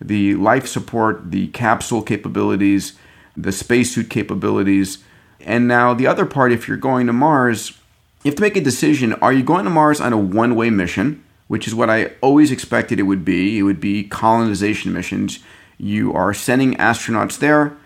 the 0.00 0.34
life 0.34 0.66
support, 0.66 1.30
the 1.30 1.48
capsule 1.48 2.02
capabilities, 2.02 2.98
the 3.36 3.52
spacesuit 3.52 4.10
capabilities. 4.10 4.98
And 5.40 5.68
now 5.68 5.94
the 5.94 6.06
other 6.06 6.26
part, 6.26 6.52
if 6.52 6.66
you're 6.66 6.76
going 6.76 7.06
to 7.06 7.12
Mars, 7.12 7.78
you 8.22 8.30
have 8.30 8.36
to 8.36 8.42
make 8.42 8.56
a 8.56 8.60
decision. 8.60 9.12
Are 9.14 9.32
you 9.32 9.42
going 9.42 9.64
to 9.64 9.70
Mars 9.70 10.00
on 10.00 10.12
a 10.12 10.18
one 10.18 10.54
way 10.54 10.70
mission, 10.70 11.22
which 11.46 11.66
is 11.66 11.74
what 11.74 11.90
I 11.90 12.12
always 12.20 12.50
expected 12.50 12.98
it 12.98 13.04
would 13.04 13.24
be? 13.24 13.58
It 13.58 13.62
would 13.62 13.80
be 13.80 14.04
colonization 14.04 14.92
missions. 14.92 15.40
You 15.78 16.12
are 16.14 16.32
sending 16.32 16.74
astronauts 16.76 17.38
there 17.38 17.76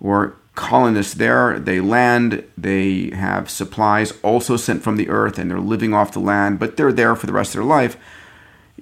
or 0.00 0.36
colonists 0.56 1.14
there. 1.14 1.60
They 1.60 1.80
land, 1.80 2.42
they 2.58 3.10
have 3.10 3.48
supplies 3.48 4.12
also 4.22 4.56
sent 4.56 4.82
from 4.82 4.96
the 4.96 5.08
Earth, 5.08 5.38
and 5.38 5.48
they're 5.48 5.60
living 5.60 5.94
off 5.94 6.12
the 6.12 6.18
land, 6.18 6.58
but 6.58 6.76
they're 6.76 6.92
there 6.92 7.14
for 7.14 7.26
the 7.26 7.32
rest 7.32 7.54
of 7.54 7.60
their 7.60 7.68
life. 7.68 7.96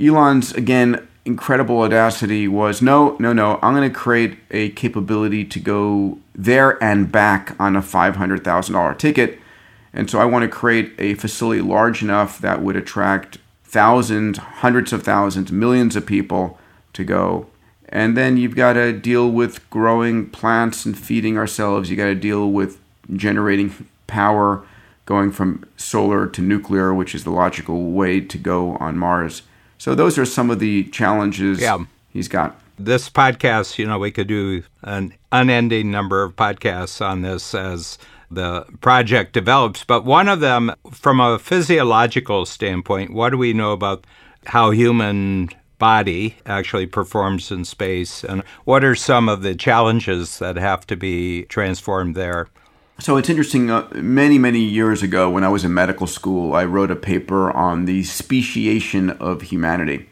Elon's, 0.00 0.52
again, 0.52 1.06
incredible 1.26 1.80
audacity 1.80 2.48
was 2.48 2.80
no, 2.80 3.16
no, 3.18 3.32
no, 3.32 3.58
I'm 3.62 3.74
going 3.74 3.88
to 3.88 3.94
create 3.94 4.38
a 4.50 4.70
capability 4.70 5.44
to 5.44 5.60
go 5.60 6.18
there 6.34 6.82
and 6.82 7.12
back 7.12 7.54
on 7.60 7.76
a 7.76 7.82
$500,000 7.82 8.98
ticket. 8.98 9.38
And 9.92 10.10
so 10.10 10.18
I 10.18 10.24
want 10.24 10.42
to 10.42 10.48
create 10.48 10.92
a 10.98 11.14
facility 11.14 11.60
large 11.60 12.02
enough 12.02 12.40
that 12.40 12.62
would 12.62 12.76
attract 12.76 13.38
thousands, 13.62 14.38
hundreds 14.38 14.92
of 14.92 15.02
thousands, 15.02 15.52
millions 15.52 15.96
of 15.96 16.06
people 16.06 16.58
to 16.92 17.04
go 17.04 17.46
and 17.94 18.16
then 18.16 18.36
you've 18.36 18.56
got 18.56 18.72
to 18.72 18.92
deal 18.92 19.30
with 19.30 19.70
growing 19.70 20.28
plants 20.28 20.84
and 20.84 20.98
feeding 20.98 21.38
ourselves. 21.38 21.88
You 21.88 21.96
got 21.96 22.06
to 22.06 22.16
deal 22.16 22.50
with 22.50 22.80
generating 23.14 23.86
power, 24.08 24.66
going 25.06 25.30
from 25.30 25.64
solar 25.76 26.26
to 26.26 26.42
nuclear, 26.42 26.92
which 26.92 27.14
is 27.14 27.22
the 27.22 27.30
logical 27.30 27.92
way 27.92 28.20
to 28.20 28.36
go 28.36 28.76
on 28.78 28.98
Mars. 28.98 29.42
So 29.78 29.94
those 29.94 30.18
are 30.18 30.24
some 30.24 30.50
of 30.50 30.58
the 30.58 30.84
challenges 30.84 31.60
yeah. 31.60 31.78
he's 32.10 32.26
got. 32.26 32.60
This 32.76 33.08
podcast, 33.08 33.78
you 33.78 33.86
know, 33.86 34.00
we 34.00 34.10
could 34.10 34.26
do 34.26 34.64
an 34.82 35.14
unending 35.30 35.92
number 35.92 36.24
of 36.24 36.34
podcasts 36.34 37.00
on 37.00 37.22
this 37.22 37.54
as 37.54 37.96
the 38.28 38.66
project 38.80 39.34
develops. 39.34 39.84
But 39.84 40.04
one 40.04 40.26
of 40.26 40.40
them, 40.40 40.74
from 40.90 41.20
a 41.20 41.38
physiological 41.38 42.44
standpoint, 42.44 43.12
what 43.12 43.30
do 43.30 43.38
we 43.38 43.52
know 43.52 43.72
about 43.72 44.04
how 44.46 44.72
human 44.72 45.50
body 45.84 46.34
actually 46.46 46.86
performs 46.86 47.50
in 47.50 47.62
space, 47.62 48.24
and 48.24 48.42
what 48.64 48.82
are 48.82 48.94
some 48.94 49.28
of 49.28 49.42
the 49.42 49.54
challenges 49.54 50.38
that 50.38 50.56
have 50.56 50.86
to 50.86 50.96
be 50.96 51.42
transformed 51.56 52.14
there? 52.14 52.48
So 53.00 53.18
it's 53.18 53.28
interesting. 53.28 53.70
Uh, 53.70 53.86
many, 53.92 54.38
many 54.38 54.60
years 54.60 55.02
ago, 55.02 55.28
when 55.28 55.44
I 55.44 55.50
was 55.50 55.62
in 55.62 55.74
medical 55.74 56.06
school, 56.06 56.54
I 56.54 56.64
wrote 56.64 56.90
a 56.90 56.96
paper 56.96 57.50
on 57.50 57.84
the 57.84 58.02
speciation 58.02 59.10
of 59.10 59.42
humanity. 59.42 60.08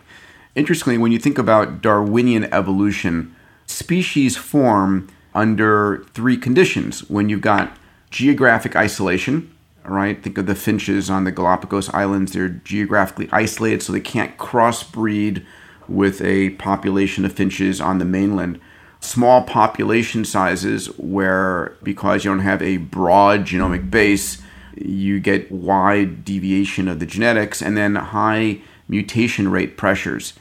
Interestingly, 0.54 0.98
when 0.98 1.10
you 1.10 1.18
think 1.18 1.38
about 1.38 1.80
Darwinian 1.80 2.44
evolution, 2.52 3.34
species 3.64 4.36
form 4.36 5.08
under 5.34 6.04
three 6.12 6.36
conditions. 6.36 7.08
When 7.08 7.30
you've 7.30 7.40
got 7.40 7.74
geographic 8.10 8.76
isolation, 8.76 9.50
right? 9.84 10.22
Think 10.22 10.36
of 10.36 10.44
the 10.44 10.54
finches 10.54 11.08
on 11.08 11.24
the 11.24 11.32
Galapagos 11.32 11.88
Islands. 11.94 12.32
They're 12.32 12.50
geographically 12.50 13.30
isolated, 13.32 13.82
so 13.82 13.92
they 13.94 14.00
can't 14.00 14.36
crossbreed 14.36 15.46
with 15.88 16.20
a 16.22 16.50
population 16.50 17.24
of 17.24 17.32
finches 17.32 17.80
on 17.80 17.98
the 17.98 18.04
mainland. 18.04 18.60
Small 19.00 19.42
population 19.42 20.24
sizes, 20.24 20.86
where 20.98 21.76
because 21.82 22.24
you 22.24 22.30
don't 22.30 22.40
have 22.40 22.62
a 22.62 22.76
broad 22.76 23.40
genomic 23.44 23.90
base, 23.90 24.40
you 24.76 25.20
get 25.20 25.50
wide 25.50 26.24
deviation 26.24 26.88
of 26.88 27.00
the 27.00 27.06
genetics, 27.06 27.60
and 27.60 27.76
then 27.76 27.96
high 27.96 28.60
mutation 28.88 29.50
rate 29.50 29.76
pressures. 29.76 30.34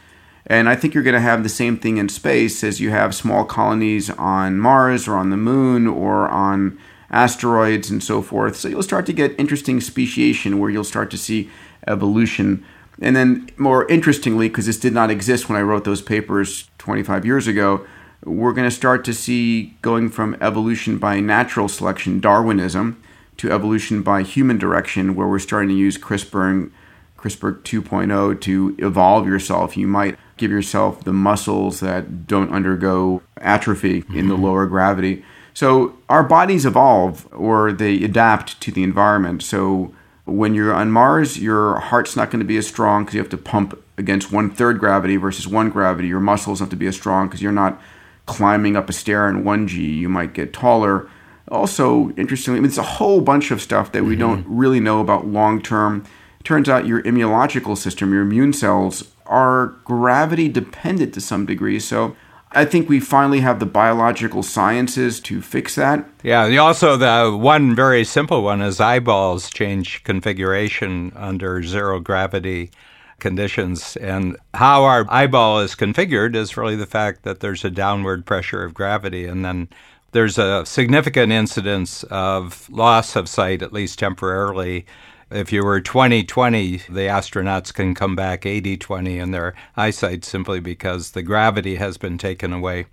And 0.46 0.68
I 0.68 0.76
think 0.76 0.94
you're 0.94 1.04
going 1.04 1.14
to 1.14 1.20
have 1.20 1.44
the 1.44 1.50
same 1.50 1.78
thing 1.78 1.98
in 1.98 2.10
space 2.10 2.64
as 2.64 2.80
you 2.80 2.90
have 2.90 3.16
small 3.16 3.46
colonies 3.46 4.10
on 4.12 4.60
Mars 4.60 5.08
or 5.08 5.16
on 5.16 5.30
the 5.30 5.38
moon 5.38 5.88
or 5.88 6.28
on 6.30 6.80
asteroids 7.10 7.90
and 7.90 8.04
so 8.04 8.22
forth. 8.22 8.56
So 8.56 8.68
you'll 8.68 8.84
start 8.84 9.06
to 9.06 9.14
get 9.14 9.40
interesting 9.40 9.82
speciation 9.82 10.60
where 10.60 10.70
you'll 10.70 10.84
start 10.84 11.12
to 11.12 11.18
see 11.18 11.50
evolution. 11.88 12.66
And 13.02 13.16
then, 13.16 13.50
more 13.58 13.88
interestingly, 13.88 14.48
because 14.48 14.68
this 14.68 14.80
did 14.80 14.94
not 14.94 15.10
exist 15.10 15.50
when 15.50 15.58
I 15.58 15.64
wrote 15.64 15.84
those 15.84 16.04
papers 16.04 16.70
25 16.78 17.26
years 17.26 17.48
ago, 17.48 17.86
we're 18.24 18.54
going 18.54 18.70
to 18.70 18.76
start 18.76 19.04
to 19.06 19.14
see 19.14 19.76
going 19.82 20.10
from 20.10 20.38
evolution 20.40 21.00
by 21.00 21.20
natural 21.20 21.68
selection, 21.68 22.20
Darwinism, 22.20 23.02
to 23.38 23.52
evolution 23.52 24.04
by 24.04 24.22
human 24.22 24.60
direction, 24.60 25.16
where 25.16 25.28
we're 25.28 25.40
starting 25.40 25.70
to 25.70 25.76
use 25.76 25.98
CRISPR 25.98 26.52
and 26.52 26.72
CRISPR 27.18 27.62
2.0 27.64 28.42
to 28.42 28.76
evolve 28.78 29.28
yourself. 29.28 29.76
You 29.76 29.88
might 29.88 30.18
give 30.38 30.52
yourself 30.52 31.04
the 31.04 31.14
muscles 31.14 31.80
that 31.80 32.28
don't 32.28 32.52
undergo 32.52 33.24
atrophy 33.38 34.04
in 34.10 34.28
the 34.28 34.36
mm-hmm. 34.36 34.44
lower 34.44 34.66
gravity. 34.68 35.24
So 35.54 35.98
our 36.10 36.24
bodies 36.24 36.66
evolve 36.66 37.28
or 37.32 37.72
they 37.72 38.04
adapt 38.04 38.62
to 38.62 38.72
the 38.72 38.84
environment. 38.84 39.44
So 39.44 39.94
when 40.26 40.54
you're 40.54 40.74
on 40.74 40.92
Mars, 40.92 41.40
your 41.40 41.80
heart's 41.80 42.16
not 42.16 42.30
going 42.30 42.40
to 42.40 42.46
be 42.46 42.58
as 42.58 42.68
strong 42.68 43.04
because 43.04 43.16
you 43.16 43.22
have 43.22 43.30
to 43.30 43.38
pump 43.38 43.82
against 43.98 44.32
one 44.32 44.50
third 44.50 44.80
gravity 44.80 45.18
versus 45.18 45.48
one 45.48 45.70
gravity. 45.70 46.08
Your 46.08 46.20
muscles 46.20 46.60
have 46.60 46.70
to 46.70 46.76
be 46.76 46.88
as 46.88 46.96
strong 46.96 47.28
because 47.28 47.42
you're 47.42 47.52
not 47.52 47.82
climbing 48.26 48.76
up 48.76 48.90
a 48.90 48.94
stair 48.94 49.28
in 49.28 49.44
1G. 49.44 49.98
You 49.98 50.10
might 50.10 50.34
get 50.34 50.54
taller. 50.54 51.10
Also, 51.50 52.12
interestingly, 52.12 52.60
I 52.60 52.62
mean, 52.62 52.70
it's 52.70 52.78
a 52.78 52.84
whole 52.84 53.22
bunch 53.22 53.52
of 53.52 53.62
stuff 53.62 53.92
that 53.92 54.04
we 54.04 54.12
mm-hmm. 54.12 54.20
don't 54.20 54.46
really 54.48 54.80
know 54.80 55.02
about 55.02 55.28
long 55.28 55.62
term. 55.62 56.06
Turns 56.44 56.70
out 56.70 56.88
your 56.88 57.02
immunological 57.04 57.78
system, 57.78 58.14
your 58.14 58.22
immune 58.22 58.54
cells, 58.54 59.12
are 59.26 59.68
gravity 59.86 60.50
dependent 60.50 61.14
to 61.14 61.22
some 61.22 61.46
degree. 61.46 61.80
So 61.80 62.16
I 62.54 62.66
think 62.66 62.90
we 62.90 63.00
finally 63.00 63.40
have 63.40 63.60
the 63.60 63.66
biological 63.66 64.44
sciences 64.44 65.20
to 65.22 65.42
fix 65.42 65.76
that. 65.76 66.08
Yeah, 66.22 66.58
also 66.58 66.98
the 66.98 67.36
one 67.36 67.76
very 67.76 68.04
simple 68.04 68.44
one 68.44 68.62
is 68.62 68.82
eyeballs 68.82 69.50
change 69.50 70.04
configuration 70.04 71.14
under 71.16 71.64
zero 71.64 72.00
gravity 72.00 72.72
conditions. 73.20 73.96
And 73.98 74.36
how 74.54 74.84
our 74.84 75.06
eyeball 75.10 75.62
is 75.62 75.76
configured 75.76 76.36
is 76.36 76.58
really 76.58 76.76
the 76.76 76.86
fact 76.86 77.24
that 77.24 77.40
there's 77.40 77.64
a 77.64 77.70
downward 77.70 78.26
pressure 78.26 78.64
of 78.64 78.74
gravity. 78.74 79.26
And 79.26 79.46
then 79.46 79.70
there's 80.12 80.38
a 80.38 80.66
significant 80.66 81.32
incidence 81.32 82.04
of 82.04 82.70
loss 82.70 83.16
of 83.16 83.30
sight, 83.30 83.62
at 83.62 83.72
least 83.72 84.00
temporarily. 84.00 84.86
If 85.32 85.54
you 85.54 85.64
were 85.64 85.80
20 85.80 86.26
20, 86.26 86.78
the 86.90 87.08
astronauts 87.08 87.74
can 87.74 87.96
come 87.96 88.16
back 88.18 88.46
80 88.46 88.76
20 88.76 89.18
in 89.18 89.32
their 89.32 89.54
eyesight 89.78 90.26
simply 90.26 90.60
because 90.60 91.12
the 91.12 91.24
gravity 91.24 91.76
has 91.76 91.98
been 91.98 92.18
taken 92.18 92.52
away. 92.52 92.88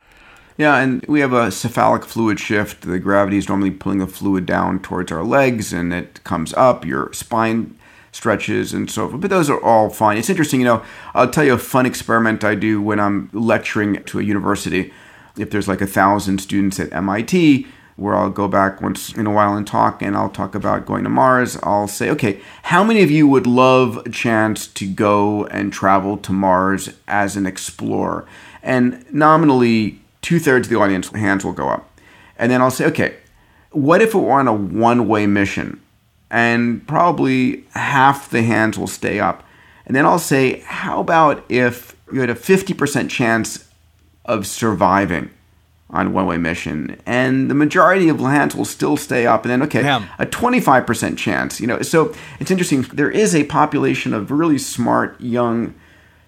Yeah, 0.56 0.76
and 0.76 1.04
we 1.06 1.18
have 1.20 1.32
a 1.32 1.50
cephalic 1.50 2.04
fluid 2.04 2.38
shift. 2.38 2.82
The 2.82 3.00
gravity 3.00 3.38
is 3.38 3.48
normally 3.48 3.72
pulling 3.72 3.98
the 3.98 4.06
fluid 4.06 4.46
down 4.46 4.80
towards 4.80 5.10
our 5.10 5.24
legs 5.24 5.72
and 5.72 5.92
it 5.92 6.22
comes 6.22 6.54
up. 6.54 6.84
Your 6.84 7.12
spine 7.12 7.76
stretches 8.12 8.72
and 8.72 8.88
so 8.88 9.08
forth. 9.08 9.20
But 9.20 9.30
those 9.30 9.50
are 9.50 9.62
all 9.62 9.90
fine. 9.90 10.16
It's 10.16 10.30
interesting, 10.30 10.60
you 10.60 10.66
know, 10.66 10.84
I'll 11.14 11.30
tell 11.30 11.44
you 11.44 11.54
a 11.54 11.58
fun 11.58 11.86
experiment 11.86 12.44
I 12.44 12.54
do 12.54 12.80
when 12.80 13.00
I'm 13.00 13.30
lecturing 13.32 14.02
to 14.04 14.20
a 14.20 14.22
university. 14.22 14.92
If 15.36 15.50
there's 15.50 15.68
like 15.68 15.80
a 15.80 15.86
thousand 15.86 16.38
students 16.38 16.78
at 16.78 16.92
MIT, 16.92 17.66
where 17.98 18.14
I'll 18.14 18.30
go 18.30 18.48
back 18.48 18.80
once 18.80 19.12
in 19.14 19.26
a 19.26 19.30
while 19.30 19.54
and 19.56 19.66
talk, 19.66 20.00
and 20.00 20.16
I'll 20.16 20.30
talk 20.30 20.54
about 20.54 20.86
going 20.86 21.04
to 21.04 21.10
Mars. 21.10 21.58
I'll 21.62 21.88
say, 21.88 22.08
okay, 22.10 22.40
how 22.62 22.82
many 22.82 23.02
of 23.02 23.10
you 23.10 23.28
would 23.28 23.46
love 23.46 23.98
a 24.06 24.10
chance 24.10 24.66
to 24.68 24.86
go 24.86 25.44
and 25.46 25.72
travel 25.72 26.16
to 26.18 26.32
Mars 26.32 26.90
as 27.06 27.36
an 27.36 27.44
explorer? 27.44 28.26
And 28.62 29.04
nominally, 29.12 30.00
two 30.22 30.38
thirds 30.38 30.68
of 30.68 30.70
the 30.70 30.78
audience 30.78 31.08
hands 31.10 31.44
will 31.44 31.52
go 31.52 31.68
up. 31.68 31.90
And 32.38 32.50
then 32.50 32.62
I'll 32.62 32.70
say, 32.70 32.86
okay, 32.86 33.16
what 33.72 34.00
if 34.00 34.14
it 34.14 34.18
were 34.18 34.32
on 34.32 34.48
a 34.48 34.54
one 34.54 35.08
way 35.08 35.26
mission? 35.26 35.80
and 36.30 36.86
probably 36.86 37.64
half 37.74 38.30
the 38.30 38.42
hands 38.42 38.78
will 38.78 38.86
stay 38.86 39.18
up. 39.20 39.44
And 39.86 39.96
then 39.96 40.04
I'll 40.04 40.18
say, 40.18 40.60
how 40.60 41.00
about 41.00 41.44
if 41.48 41.96
you 42.12 42.20
had 42.20 42.30
a 42.30 42.34
50% 42.34 43.08
chance 43.08 43.68
of 44.24 44.46
surviving 44.46 45.30
on 45.90 46.12
one 46.12 46.26
way 46.26 46.36
mission? 46.36 47.00
And 47.06 47.50
the 47.50 47.54
majority 47.54 48.08
of 48.08 48.20
hands 48.20 48.54
will 48.54 48.64
still 48.64 48.96
stay 48.96 49.26
up. 49.26 49.44
And 49.44 49.50
then, 49.50 49.62
okay, 49.62 49.82
Damn. 49.82 50.04
a 50.18 50.26
25% 50.26 51.16
chance. 51.16 51.60
You 51.60 51.66
know, 51.66 51.82
so 51.82 52.14
it's 52.40 52.50
interesting. 52.50 52.82
There 52.82 53.10
is 53.10 53.34
a 53.34 53.44
population 53.44 54.12
of 54.12 54.30
really 54.30 54.58
smart 54.58 55.20
young 55.20 55.74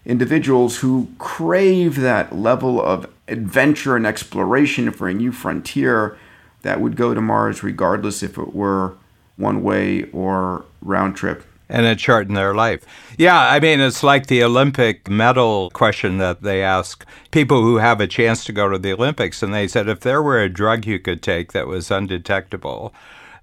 individuals 0.04 0.78
who 0.78 1.08
crave 1.18 1.96
that 1.96 2.34
level 2.34 2.80
of 2.80 3.06
adventure 3.28 3.96
and 3.96 4.06
exploration 4.06 4.90
for 4.90 5.08
a 5.08 5.14
new 5.14 5.30
frontier 5.30 6.16
that 6.62 6.80
would 6.80 6.96
go 6.96 7.14
to 7.14 7.20
Mars 7.20 7.62
regardless 7.62 8.22
if 8.22 8.36
it 8.36 8.54
were 8.54 8.94
one 9.36 9.62
way 9.62 10.04
or 10.12 10.64
round 10.82 11.16
trip. 11.16 11.44
And 11.70 11.86
it 11.86 12.00
shortened 12.00 12.36
their 12.36 12.52
life. 12.52 12.84
Yeah, 13.16 13.38
I 13.38 13.60
mean, 13.60 13.80
it's 13.80 14.02
like 14.02 14.26
the 14.26 14.42
Olympic 14.42 15.08
medal 15.08 15.70
question 15.70 16.18
that 16.18 16.42
they 16.42 16.64
ask 16.64 17.06
people 17.30 17.62
who 17.62 17.76
have 17.76 18.00
a 18.00 18.08
chance 18.08 18.44
to 18.44 18.52
go 18.52 18.68
to 18.68 18.76
the 18.76 18.92
Olympics. 18.92 19.40
And 19.40 19.54
they 19.54 19.68
said 19.68 19.88
if 19.88 20.00
there 20.00 20.20
were 20.20 20.40
a 20.40 20.48
drug 20.48 20.84
you 20.84 20.98
could 20.98 21.22
take 21.22 21.52
that 21.52 21.68
was 21.68 21.90
undetectable, 21.90 22.92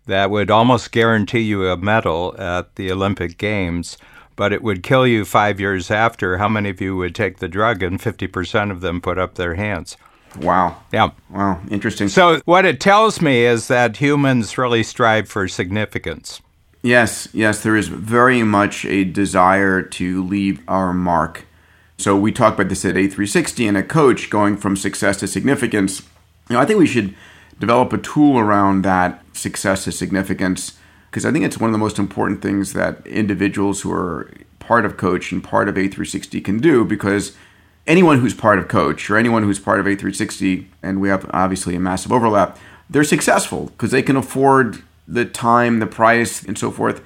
that 0.08 0.30
would 0.30 0.52
almost 0.52 0.92
guarantee 0.92 1.42
you 1.42 1.68
a 1.68 1.78
medal 1.78 2.36
at 2.38 2.76
the 2.76 2.92
Olympic 2.92 3.38
Games, 3.38 3.98
but 4.36 4.52
it 4.52 4.62
would 4.62 4.84
kill 4.84 5.08
you 5.08 5.24
five 5.24 5.60
years 5.60 5.90
after, 5.90 6.38
how 6.38 6.50
many 6.50 6.70
of 6.70 6.82
you 6.82 6.98
would 6.98 7.16
take 7.16 7.38
the 7.38 7.48
drug? 7.48 7.82
And 7.82 8.00
50% 8.00 8.72
of 8.72 8.82
them 8.82 9.00
put 9.00 9.18
up 9.18 9.36
their 9.36 9.56
hands. 9.56 9.96
Wow. 10.38 10.78
Yeah. 10.92 11.12
Wow. 11.30 11.62
Interesting. 11.72 12.10
So, 12.10 12.42
what 12.46 12.66
it 12.66 12.80
tells 12.80 13.22
me 13.22 13.46
is 13.46 13.68
that 13.70 13.98
humans 13.98 14.58
really 14.58 14.84
strive 14.84 15.30
for 15.30 15.48
significance. 15.48 16.42
Yes, 16.88 17.28
yes, 17.34 17.64
there 17.64 17.76
is 17.76 17.90
very 17.90 18.44
much 18.44 18.86
a 18.86 19.04
desire 19.04 19.82
to 19.82 20.24
leave 20.24 20.62
our 20.70 20.94
mark. 20.94 21.46
So, 21.98 22.16
we 22.16 22.32
talk 22.32 22.54
about 22.54 22.70
this 22.70 22.86
at 22.86 22.96
A360 22.96 23.68
and 23.68 23.76
a 23.76 23.84
coach 23.84 24.30
going 24.30 24.56
from 24.56 24.78
success 24.78 25.18
to 25.18 25.28
significance. 25.28 26.00
You 26.50 26.54
know, 26.54 26.62
I 26.62 26.66
think 26.66 26.80
we 26.80 26.88
should 26.88 27.14
develop 27.60 27.92
a 27.92 27.98
tool 27.98 28.40
around 28.40 28.84
that 28.84 29.22
success 29.34 29.84
to 29.84 29.92
significance 29.92 30.78
because 31.12 31.26
I 31.26 31.32
think 31.34 31.44
it's 31.44 31.58
one 31.58 31.70
of 31.70 31.74
the 31.74 31.78
most 31.78 32.00
important 32.00 32.42
things 32.42 32.72
that 32.72 33.06
individuals 33.06 33.82
who 33.82 33.92
are 33.92 34.32
part 34.60 34.86
of 34.86 34.96
coach 34.96 35.34
and 35.34 35.44
part 35.44 35.68
of 35.68 35.76
A360 35.76 36.42
can 36.42 36.60
do 36.60 36.86
because 36.86 37.36
anyone 37.86 38.22
who's 38.22 38.34
part 38.34 38.60
of 38.60 38.70
Coach 38.70 39.10
or 39.10 39.18
anyone 39.18 39.44
who's 39.44 39.60
part 39.60 39.82
of 39.82 39.86
A360, 39.86 40.68
and 40.82 41.02
we 41.02 41.10
have 41.10 41.30
obviously 41.34 41.76
a 41.76 41.82
massive 41.82 42.14
overlap, 42.14 42.58
they're 42.90 43.04
successful 43.04 43.66
because 43.66 43.92
they 43.92 44.02
can 44.02 44.16
afford 44.16 44.84
the 45.08 45.26
time, 45.26 45.80
the 45.80 45.88
price, 45.88 46.44
and 46.44 46.58
so 46.58 46.72
forth. 46.72 47.02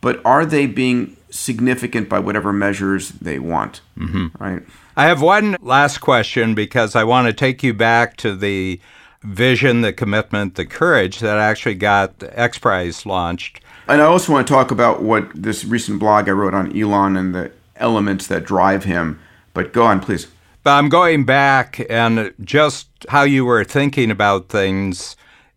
But 0.00 0.20
are 0.24 0.44
they 0.44 0.66
being 0.66 1.16
significant 1.30 2.08
by 2.08 2.18
whatever 2.18 2.52
measures 2.52 3.10
they 3.10 3.38
want? 3.38 3.80
Mm-hmm. 3.98 4.42
Right. 4.42 4.62
I 4.96 5.04
have 5.06 5.22
one 5.22 5.56
last 5.60 5.98
question 5.98 6.54
because 6.54 6.94
I 6.94 7.04
want 7.04 7.26
to 7.26 7.32
take 7.32 7.62
you 7.62 7.74
back 7.74 8.16
to 8.18 8.34
the 8.34 8.80
vision, 9.22 9.80
the 9.80 9.92
commitment, 9.92 10.54
the 10.54 10.66
courage 10.66 11.20
that 11.20 11.38
actually 11.38 11.74
got 11.74 12.14
X 12.20 12.58
Prize 12.58 13.04
launched. 13.04 13.60
And 13.88 14.00
I 14.00 14.04
also 14.04 14.32
want 14.32 14.46
to 14.46 14.52
talk 14.52 14.70
about 14.70 15.02
what 15.02 15.30
this 15.34 15.64
recent 15.64 15.98
blog 15.98 16.28
I 16.28 16.32
wrote 16.32 16.54
on 16.54 16.76
Elon 16.76 17.16
and 17.16 17.34
the 17.34 17.52
elements 17.76 18.26
that 18.28 18.44
drive 18.44 18.84
him 18.84 19.20
but 19.56 19.72
go 19.72 19.84
on, 19.84 20.00
please. 20.00 20.28
But 20.64 20.72
I'm 20.72 20.90
going 20.90 21.24
back 21.24 21.80
and 21.88 22.34
just 22.44 22.88
how 23.08 23.22
you 23.22 23.46
were 23.46 23.64
thinking 23.64 24.10
about 24.10 24.50
things. 24.50 25.16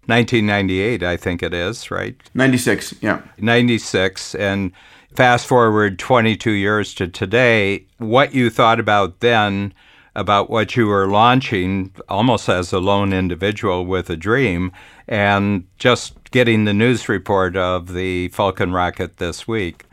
1998, 0.10 1.04
I 1.04 1.16
think 1.16 1.44
it 1.44 1.54
is, 1.54 1.92
right? 1.92 2.16
96, 2.34 2.96
yeah. 3.02 3.22
96. 3.38 4.36
And 4.36 4.72
fast 5.16 5.48
forward 5.48 6.00
22 6.00 6.52
years 6.52 6.94
to 6.96 7.08
today, 7.08 7.86
what 7.98 8.34
you 8.34 8.50
thought 8.50 8.80
about 8.80 9.20
then 9.20 9.74
about 10.16 10.50
what 10.50 10.76
you 10.76 10.88
were 10.88 11.08
launching 11.08 11.94
almost 12.10 12.50
as 12.50 12.74
a 12.74 12.80
lone 12.80 13.14
individual 13.14 13.86
with 13.86 14.10
a 14.10 14.18
dream 14.18 14.72
and 15.08 15.66
just 15.78 16.14
getting 16.32 16.66
the 16.66 16.74
news 16.74 17.08
report 17.08 17.56
of 17.56 17.94
the 17.94 18.28
Falcon 18.30 18.74
rocket 18.74 19.18
this 19.18 19.48
week. 19.48 19.86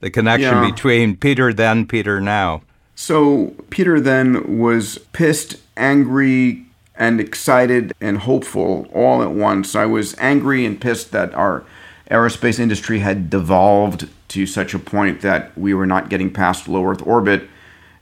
The 0.00 0.10
connection 0.10 0.62
yeah. 0.62 0.70
between 0.70 1.16
Peter 1.16 1.52
then, 1.52 1.86
Peter 1.86 2.20
now. 2.20 2.62
So 2.94 3.54
Peter 3.70 4.00
then 4.00 4.58
was 4.58 4.98
pissed, 5.12 5.56
angry, 5.76 6.66
and 6.94 7.20
excited 7.20 7.92
and 8.00 8.18
hopeful 8.18 8.86
all 8.92 9.22
at 9.22 9.30
once. 9.30 9.74
I 9.74 9.86
was 9.86 10.14
angry 10.18 10.64
and 10.64 10.80
pissed 10.80 11.12
that 11.12 11.34
our 11.34 11.64
aerospace 12.10 12.58
industry 12.58 12.98
had 12.98 13.30
devolved 13.30 14.08
to 14.28 14.46
such 14.46 14.74
a 14.74 14.78
point 14.78 15.22
that 15.22 15.56
we 15.56 15.72
were 15.72 15.86
not 15.86 16.08
getting 16.08 16.32
past 16.32 16.68
low 16.68 16.84
Earth 16.86 17.06
orbit 17.06 17.48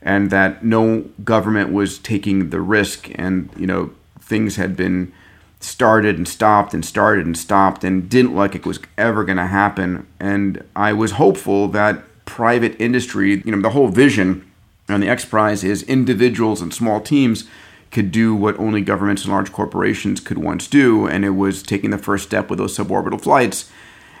and 0.01 0.29
that 0.31 0.65
no 0.65 1.01
government 1.23 1.71
was 1.71 1.99
taking 1.99 2.49
the 2.49 2.59
risk 2.59 3.09
and 3.15 3.49
you 3.55 3.67
know 3.67 3.91
things 4.19 4.55
had 4.55 4.75
been 4.75 5.13
started 5.59 6.17
and 6.17 6.27
stopped 6.27 6.73
and 6.73 6.83
started 6.83 7.25
and 7.25 7.37
stopped 7.37 7.83
and 7.83 8.09
didn't 8.09 8.31
look 8.31 8.37
like 8.37 8.55
it 8.55 8.65
was 8.65 8.79
ever 8.97 9.23
going 9.23 9.37
to 9.37 9.47
happen 9.47 10.07
and 10.19 10.63
I 10.75 10.91
was 10.93 11.11
hopeful 11.11 11.67
that 11.69 12.03
private 12.25 12.79
industry 12.79 13.41
you 13.45 13.51
know 13.51 13.61
the 13.61 13.69
whole 13.69 13.89
vision 13.89 14.49
on 14.89 14.99
the 14.99 15.07
X 15.07 15.23
Prize 15.23 15.63
is 15.63 15.83
individuals 15.83 16.61
and 16.61 16.73
small 16.73 16.99
teams 16.99 17.47
could 17.91 18.11
do 18.11 18.33
what 18.33 18.57
only 18.57 18.81
governments 18.81 19.23
and 19.23 19.31
large 19.31 19.51
corporations 19.51 20.19
could 20.19 20.37
once 20.37 20.67
do, 20.67 21.05
and 21.05 21.25
it 21.25 21.31
was 21.31 21.61
taking 21.61 21.91
the 21.91 21.97
first 21.97 22.25
step 22.25 22.49
with 22.49 22.57
those 22.59 22.77
suborbital 22.77 23.21
flights. 23.21 23.69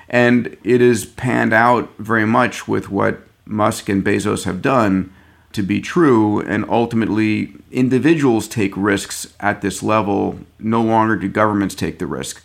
And 0.09 0.57
it 0.63 0.81
is 0.81 1.05
panned 1.05 1.53
out 1.53 1.89
very 1.97 2.25
much 2.25 2.67
with 2.67 2.89
what 2.89 3.21
Musk 3.45 3.87
and 3.89 4.03
Bezos 4.03 4.43
have 4.43 4.61
done 4.61 5.13
to 5.53 5.63
be 5.63 5.81
true, 5.81 6.39
and 6.41 6.65
ultimately, 6.69 7.53
individuals 7.71 8.47
take 8.47 8.75
risks 8.75 9.33
at 9.39 9.61
this 9.61 9.83
level. 9.83 10.39
No 10.59 10.81
longer 10.81 11.15
do 11.15 11.27
governments 11.27 11.75
take 11.75 11.99
the 11.99 12.07
risk, 12.07 12.43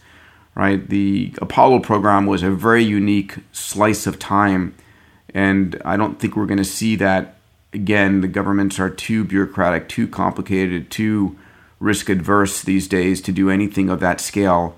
right? 0.54 0.88
The 0.88 1.32
Apollo 1.40 1.80
program 1.80 2.26
was 2.26 2.42
a 2.42 2.50
very 2.50 2.82
unique 2.82 3.36
slice 3.52 4.06
of 4.06 4.18
time, 4.18 4.74
and 5.32 5.80
I 5.84 5.96
don't 5.96 6.18
think 6.18 6.36
we're 6.36 6.46
going 6.46 6.58
to 6.58 6.64
see 6.64 6.96
that 6.96 7.35
again, 7.76 8.22
the 8.22 8.28
governments 8.28 8.80
are 8.80 8.90
too 8.90 9.22
bureaucratic, 9.22 9.88
too 9.88 10.08
complicated, 10.08 10.90
too 10.90 11.38
risk 11.78 12.08
adverse 12.08 12.62
these 12.62 12.88
days 12.88 13.20
to 13.20 13.30
do 13.30 13.50
anything 13.50 13.90
of 13.90 14.00
that 14.00 14.20
scale. 14.20 14.76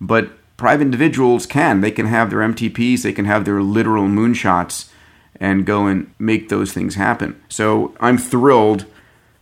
But 0.00 0.32
private 0.56 0.82
individuals 0.82 1.46
can. 1.46 1.80
They 1.80 1.92
can 1.92 2.06
have 2.06 2.28
their 2.28 2.40
MTPs, 2.40 3.02
they 3.02 3.12
can 3.12 3.24
have 3.24 3.44
their 3.44 3.62
literal 3.62 4.04
moonshots 4.04 4.90
and 5.36 5.64
go 5.64 5.86
and 5.86 6.12
make 6.18 6.48
those 6.48 6.72
things 6.72 6.96
happen. 6.96 7.40
So 7.48 7.94
I'm 8.00 8.18
thrilled, 8.18 8.84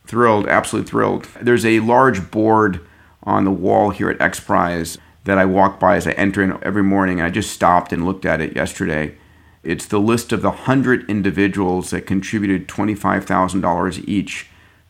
thrilled, 0.06 0.46
absolutely 0.46 0.88
thrilled. 0.88 1.24
There's 1.40 1.66
a 1.66 1.80
large 1.80 2.30
board 2.30 2.80
on 3.24 3.44
the 3.44 3.50
wall 3.50 3.90
here 3.90 4.10
at 4.10 4.20
X 4.20 4.38
Prize 4.38 4.98
that 5.24 5.38
I 5.38 5.44
walk 5.44 5.80
by 5.80 5.96
as 5.96 6.06
I 6.06 6.12
enter 6.12 6.42
in 6.42 6.56
every 6.62 6.84
morning. 6.84 7.20
I 7.20 7.30
just 7.30 7.50
stopped 7.50 7.92
and 7.92 8.06
looked 8.06 8.24
at 8.24 8.40
it 8.40 8.54
yesterday. 8.54 9.16
It's 9.62 9.86
the 9.86 10.00
list 10.00 10.32
of 10.32 10.42
the 10.42 10.50
100 10.50 11.08
individuals 11.10 11.90
that 11.90 12.06
contributed 12.06 12.68
$25,000 12.68 14.08
each 14.08 14.48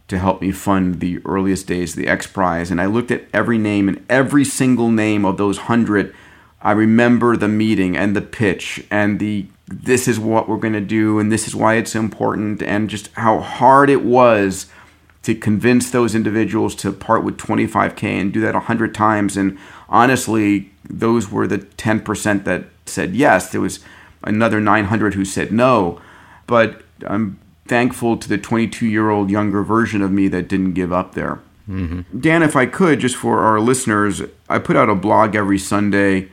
to 0.09 0.19
help 0.19 0.41
me 0.41 0.51
fund 0.51 1.01
the 1.01 1.21
earliest 1.25 1.67
days 1.67 1.93
of 1.93 2.03
the 2.03 2.09
X 2.09 2.27
Prize. 2.27 2.71
And 2.71 2.81
I 2.81 2.87
looked 2.87 3.11
at 3.11 3.25
every 3.33 3.59
name 3.59 3.89
and 3.89 4.05
every 4.09 4.45
single 4.45 4.91
name 4.91 5.25
of 5.25 5.37
those 5.37 5.59
hundred. 5.59 6.15
I 6.61 6.73
remember 6.73 7.37
the 7.37 7.49
meeting 7.49 7.97
and 7.97 8.17
the 8.17 8.23
pitch 8.23 8.85
and 8.91 9.21
the 9.21 9.47
this 9.69 10.09
is 10.09 10.19
what 10.19 10.49
we're 10.49 10.57
going 10.57 10.73
to 10.73 10.81
do 10.81 11.19
and 11.19 11.31
this 11.31 11.47
is 11.47 11.55
why 11.55 11.75
it's 11.75 11.95
important 11.95 12.63
and 12.63 12.89
just 12.89 13.13
how 13.13 13.39
hard 13.39 13.91
it 13.91 14.03
was 14.03 14.67
to 15.23 15.35
convince 15.35 15.91
those 15.91 16.15
individuals 16.15 16.75
to 16.75 16.91
part 16.91 17.23
with 17.23 17.37
25k 17.37 18.03
and 18.05 18.33
do 18.33 18.41
that 18.41 18.55
100 18.55 18.95
times 18.95 19.37
and 19.37 19.59
honestly 19.91 20.71
those 20.89 21.31
were 21.31 21.47
the 21.47 21.59
10% 21.59 22.45
that 22.45 22.65
said 22.87 23.15
yes 23.15 23.51
there 23.51 23.61
was 23.61 23.81
another 24.23 24.61
900 24.61 25.15
who 25.15 25.25
said 25.25 25.53
no 25.53 26.01
but 26.47 26.83
i'm 27.07 27.39
thankful 27.67 28.17
to 28.17 28.29
the 28.29 28.39
22 28.39 28.87
year 28.87 29.11
old 29.11 29.31
younger 29.31 29.63
version 29.63 30.03
of 30.03 30.11
me 30.11 30.29
that 30.29 30.49
didn't 30.49 30.73
give 30.73 30.93
up 30.93 31.15
there 31.15 31.41
mm-hmm. 31.69 32.03
dan 32.19 32.43
if 32.43 32.57
i 32.57 32.67
could 32.67 33.01
just 33.01 33.17
for 33.17 33.41
our 33.41 33.61
listeners 33.61 34.23
i 34.49 34.59
put 34.59 34.77
out 34.77 34.89
a 34.89 34.95
blog 34.95 35.35
every 35.35 35.59
sunday 35.59 36.29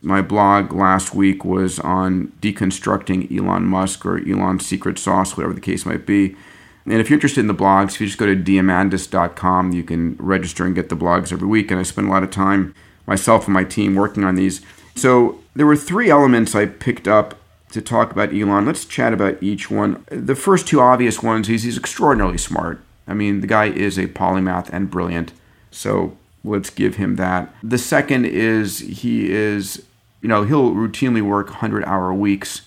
my 0.00 0.22
blog 0.22 0.72
last 0.72 1.14
week 1.14 1.44
was 1.44 1.80
on 1.80 2.32
deconstructing 2.40 3.36
Elon 3.36 3.64
Musk 3.64 4.06
or 4.06 4.18
Elon's 4.18 4.64
secret 4.64 4.98
sauce, 4.98 5.36
whatever 5.36 5.52
the 5.52 5.60
case 5.60 5.84
might 5.84 6.06
be. 6.06 6.36
And 6.84 6.94
if 6.94 7.10
you're 7.10 7.16
interested 7.16 7.40
in 7.40 7.48
the 7.48 7.54
blogs, 7.54 7.94
if 7.94 8.00
you 8.00 8.06
just 8.06 8.18
go 8.18 8.26
to 8.26 8.36
diamandis.com, 8.36 9.72
you 9.72 9.82
can 9.82 10.16
register 10.18 10.64
and 10.64 10.74
get 10.74 10.88
the 10.88 10.96
blogs 10.96 11.32
every 11.32 11.48
week. 11.48 11.70
And 11.70 11.78
I 11.78 11.82
spend 11.82 12.08
a 12.08 12.10
lot 12.10 12.22
of 12.22 12.30
time, 12.30 12.74
myself 13.06 13.46
and 13.46 13.54
my 13.54 13.64
team, 13.64 13.94
working 13.94 14.24
on 14.24 14.36
these. 14.36 14.62
So 14.94 15.40
there 15.58 15.66
were 15.66 15.76
three 15.76 16.08
elements 16.08 16.54
I 16.54 16.66
picked 16.66 17.08
up 17.08 17.34
to 17.72 17.82
talk 17.82 18.12
about 18.12 18.32
Elon. 18.32 18.64
Let's 18.64 18.84
chat 18.84 19.12
about 19.12 19.42
each 19.42 19.70
one. 19.70 20.04
The 20.10 20.34
first 20.34 20.66
two 20.66 20.80
obvious 20.80 21.22
ones 21.22 21.48
is 21.48 21.64
he's 21.64 21.76
extraordinarily 21.76 22.38
smart. 22.38 22.80
I 23.06 23.14
mean, 23.14 23.40
the 23.40 23.46
guy 23.46 23.66
is 23.66 23.98
a 23.98 24.06
polymath 24.06 24.70
and 24.70 24.90
brilliant. 24.90 25.32
So 25.70 26.16
let's 26.44 26.70
give 26.70 26.94
him 26.94 27.16
that. 27.16 27.52
The 27.62 27.76
second 27.76 28.24
is 28.24 28.78
he 28.78 29.30
is 29.30 29.82
you 30.20 30.28
know, 30.28 30.44
he'll 30.44 30.72
routinely 30.72 31.22
work 31.22 31.48
100 31.48 31.84
hour 31.84 32.12
weeks. 32.12 32.62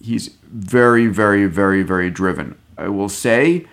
He's 0.00 0.28
very, 0.44 1.06
very, 1.06 1.46
very, 1.46 1.82
very 1.82 2.10
driven. 2.10 2.56
I 2.76 2.88
will 2.88 3.08
say 3.08 3.66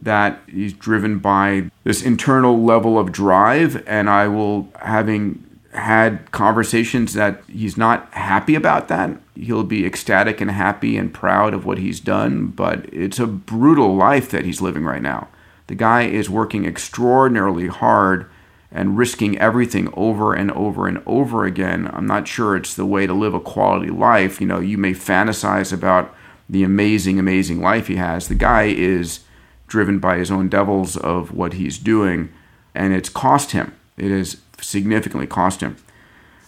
that 0.00 0.40
he's 0.46 0.72
driven 0.72 1.18
by 1.18 1.70
this 1.84 2.02
internal 2.02 2.62
level 2.62 2.98
of 2.98 3.12
drive, 3.12 3.86
and 3.86 4.08
I 4.08 4.28
will, 4.28 4.68
having 4.80 5.44
had 5.72 6.30
conversations 6.32 7.14
that 7.14 7.42
he's 7.48 7.76
not 7.76 8.12
happy 8.12 8.54
about 8.54 8.88
that. 8.88 9.10
He'll 9.34 9.64
be 9.64 9.86
ecstatic 9.86 10.40
and 10.40 10.50
happy 10.50 10.96
and 10.96 11.12
proud 11.12 11.54
of 11.54 11.64
what 11.64 11.78
he's 11.78 12.00
done, 12.00 12.48
but 12.48 12.92
it's 12.92 13.18
a 13.18 13.26
brutal 13.26 13.96
life 13.96 14.30
that 14.30 14.44
he's 14.44 14.60
living 14.60 14.84
right 14.84 15.02
now. 15.02 15.28
The 15.68 15.74
guy 15.74 16.02
is 16.02 16.28
working 16.28 16.66
extraordinarily 16.66 17.68
hard 17.68 18.26
and 18.72 18.96
risking 18.96 19.38
everything 19.38 19.92
over 19.94 20.34
and 20.34 20.50
over 20.52 20.88
and 20.88 21.02
over 21.06 21.44
again, 21.44 21.90
I'm 21.92 22.06
not 22.06 22.26
sure 22.26 22.56
it's 22.56 22.74
the 22.74 22.86
way 22.86 23.06
to 23.06 23.12
live 23.12 23.34
a 23.34 23.40
quality 23.40 23.90
life. 23.90 24.40
You 24.40 24.46
know, 24.46 24.60
you 24.60 24.78
may 24.78 24.92
fantasize 24.92 25.72
about 25.72 26.14
the 26.48 26.64
amazing, 26.64 27.18
amazing 27.18 27.60
life 27.60 27.86
he 27.86 27.96
has. 27.96 28.28
The 28.28 28.34
guy 28.34 28.64
is 28.64 29.20
driven 29.66 29.98
by 29.98 30.16
his 30.16 30.30
own 30.30 30.48
devils 30.48 30.96
of 30.96 31.32
what 31.32 31.54
he's 31.54 31.78
doing, 31.78 32.32
and 32.74 32.94
it's 32.94 33.08
cost 33.08 33.52
him. 33.52 33.74
It 33.96 34.10
has 34.10 34.41
significantly 34.62 35.26
cost 35.26 35.60
him. 35.60 35.76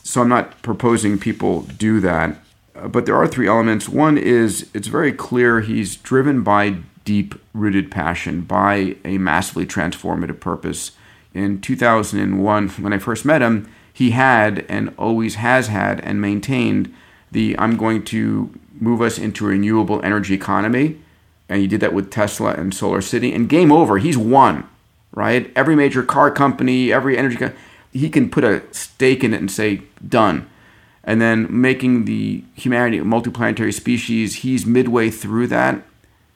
So 0.03 0.23
I'm 0.23 0.29
not 0.29 0.63
proposing 0.63 1.19
people 1.19 1.63
do 1.63 2.01
that. 2.01 2.39
Uh, 2.75 2.89
but 2.89 3.07
there 3.07 3.17
are 3.17 3.27
three 3.27 3.49
elements. 3.49 3.89
One 3.89 4.19
is 4.19 4.69
it's 4.75 4.89
very 4.89 5.13
clear 5.13 5.61
he's 5.61 5.97
driven 5.97 6.43
by 6.43 6.79
deep 7.05 7.35
rooted 7.53 7.91
passion, 7.91 8.43
by 8.43 8.97
a 9.05 9.19
massively 9.19 9.67
transformative 9.67 10.41
purpose 10.41 10.93
in 11.35 11.61
2001, 11.61 12.69
when 12.69 12.93
I 12.93 12.99
first 12.99 13.25
met 13.25 13.43
him, 13.43 13.69
he 13.93 14.13
had 14.13 14.65
and 14.69 14.95
always 14.97 15.35
has 15.37 15.67
had 15.67 16.01
and 16.01 16.21
maintained 16.21 16.95
the 17.31 17.59
I'm 17.59 17.77
going 17.77 18.05
to 18.07 18.55
move 18.81 19.03
us 19.03 19.19
into 19.19 19.47
a 19.47 19.49
renewable 19.49 20.01
energy 20.03 20.35
economy. 20.35 21.01
And 21.49 21.61
he 21.61 21.67
did 21.67 21.81
that 21.81 21.93
with 21.93 22.11
Tesla 22.11 22.53
and 22.55 22.73
Solar 22.73 23.01
City. 23.01 23.33
And 23.35 23.49
game 23.49 23.71
over, 23.71 23.99
he's 23.99 24.17
won, 24.17 24.69
right? 25.13 25.53
Every 25.55 25.77
major 25.77 26.03
car 26.03 26.31
company, 26.31 26.93
every 26.93 27.19
energy 27.19 27.37
company, 27.37 27.61
he 27.95 28.11
can 28.11 28.29
put 28.29 28.45
a 28.45 28.63
stake 28.73 29.25
in 29.25 29.33
it 29.33 29.41
and 29.41 29.51
say, 29.51 29.83
done. 30.07 30.51
And 31.05 31.21
then 31.21 31.47
making 31.49 32.05
the 32.05 32.45
humanity 32.55 32.99
a 32.99 33.05
multiplanetary 33.05 33.73
species, 33.73 34.37
he's 34.37 34.67
midway 34.67 35.11
through 35.11 35.47
that. 35.47 35.83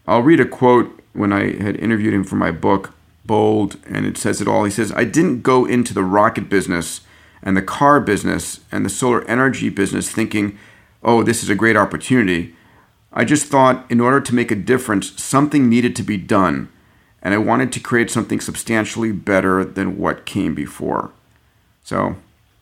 I'll 0.06 0.22
read 0.22 0.40
a 0.40 0.46
quote 0.46 1.02
when 1.12 1.32
I 1.32 1.60
had 1.60 1.76
interviewed 1.76 2.14
him 2.14 2.24
for 2.24 2.36
my 2.36 2.52
book 2.52 2.94
bold, 3.24 3.76
and 3.86 4.06
it 4.06 4.16
says 4.16 4.40
it 4.40 4.48
all. 4.48 4.64
He 4.64 4.70
says, 4.70 4.92
I 4.92 5.04
didn't 5.04 5.42
go 5.42 5.66
into 5.66 5.92
the 5.92 6.02
rocket 6.02 6.48
business 6.48 7.02
and 7.42 7.56
the 7.56 7.62
car 7.62 8.00
business 8.00 8.60
and 8.72 8.84
the 8.84 8.90
solar 8.90 9.24
energy 9.28 9.68
business 9.68 10.10
thinking, 10.10 10.58
oh, 11.02 11.22
this 11.22 11.42
is 11.42 11.50
a 11.50 11.54
great 11.54 11.76
opportunity. 11.76 12.54
I 13.12 13.24
just 13.24 13.46
thought 13.46 13.84
in 13.90 14.00
order 14.00 14.20
to 14.20 14.34
make 14.34 14.50
a 14.50 14.56
difference, 14.56 15.20
something 15.20 15.68
needed 15.68 15.96
to 15.96 16.02
be 16.02 16.16
done, 16.16 16.68
and 17.22 17.34
I 17.34 17.38
wanted 17.38 17.72
to 17.72 17.80
create 17.80 18.10
something 18.10 18.40
substantially 18.40 19.12
better 19.12 19.64
than 19.64 19.98
what 19.98 20.26
came 20.26 20.54
before. 20.54 21.12
So, 21.88 22.16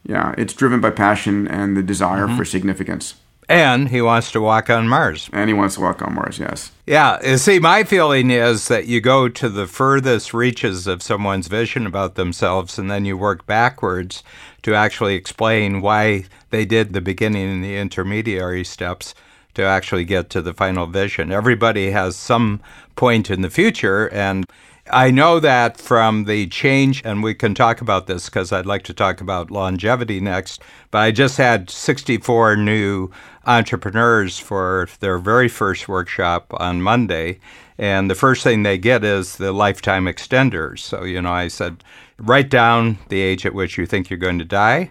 yeah, 0.05 0.37
it's 0.39 0.55
driven 0.55 0.81
by 0.81 0.91
passion 0.91 1.49
and 1.49 1.77
the 1.77 1.83
desire 1.83 2.27
mm-hmm. 2.27 2.37
for 2.37 2.45
significance. 2.45 3.15
And 3.49 3.89
he 3.89 4.01
wants 4.01 4.31
to 4.33 4.41
walk 4.41 4.71
on 4.71 4.89
Mars. 4.89 5.29
And 5.33 5.51
he 5.51 5.55
wants 5.55 5.75
to 5.75 5.81
walk 5.81 6.01
on 6.01 6.15
Mars, 6.15 6.39
yes. 6.39 6.71
Yeah. 6.87 7.35
See, 7.35 7.59
my 7.59 7.83
feeling 7.83 8.31
is 8.31 8.69
that 8.69 8.87
you 8.87 9.01
go 9.01 9.29
to 9.29 9.49
the 9.49 9.67
furthest 9.67 10.33
reaches 10.33 10.87
of 10.87 11.03
someone's 11.03 11.49
vision 11.49 11.87
about 11.87 12.15
themselves 12.15 12.79
and 12.79 12.89
then 12.89 13.05
you 13.05 13.17
work 13.17 13.47
backwards 13.47 14.23
to 14.63 14.75
actually 14.75 15.17
explain 15.17 15.81
why 15.81 16.27
they 16.51 16.65
did 16.65 16.93
the 16.93 17.01
beginning 17.01 17.51
and 17.51 17.65
the 17.65 17.77
intermediary 17.77 18.63
steps 18.65 19.13
to 19.55 19.63
actually 19.65 20.05
get 20.05 20.31
to 20.31 20.43
the 20.43 20.55
final 20.55 20.87
vision. 20.87 21.33
Everybody 21.33 21.91
has 21.91 22.15
some 22.15 22.61
point 22.95 23.29
in 23.29 23.43
the 23.43 23.51
future, 23.51 24.07
and 24.13 24.47
I 24.91 25.11
know 25.11 25.41
that 25.41 25.81
from 25.81 26.25
the 26.25 26.47
change, 26.47 27.03
and 27.05 27.23
we 27.23 27.35
can 27.35 27.55
talk 27.55 27.81
about 27.81 28.07
this 28.07 28.27
because 28.27 28.53
I'd 28.53 28.67
like 28.67 28.83
to 28.85 28.95
talk 28.95 29.21
about 29.21 29.51
longevity 29.51 30.21
next. 30.21 30.63
But 30.91 30.99
I 30.99 31.11
just 31.11 31.37
had 31.39 31.71
64 31.71 32.57
new 32.57 33.11
entrepreneurs 33.47 34.39
for 34.39 34.89
their 35.01 35.19
very 35.19 35.49
first 35.49 35.89
workshop 35.89 36.53
on 36.59 36.83
Monday. 36.83 37.41
And 37.79 38.11
the 38.11 38.15
first 38.15 38.45
thing 38.45 38.63
they 38.63 38.79
get 38.79 39.05
is 39.05 39.37
the 39.37 39.53
lifetime 39.53 40.07
extenders. 40.07 40.79
So, 40.79 41.05
you 41.05 41.21
know, 41.21 41.33
I 41.33 41.49
said, 41.49 41.83
write 42.19 42.49
down 42.49 42.99
the 43.09 43.21
age 43.21 43.45
at 43.45 43.55
which 43.55 43.77
you 43.77 43.87
think 43.87 44.09
you're 44.09 44.19
going 44.19 44.39
to 44.39 44.45
die. 44.45 44.91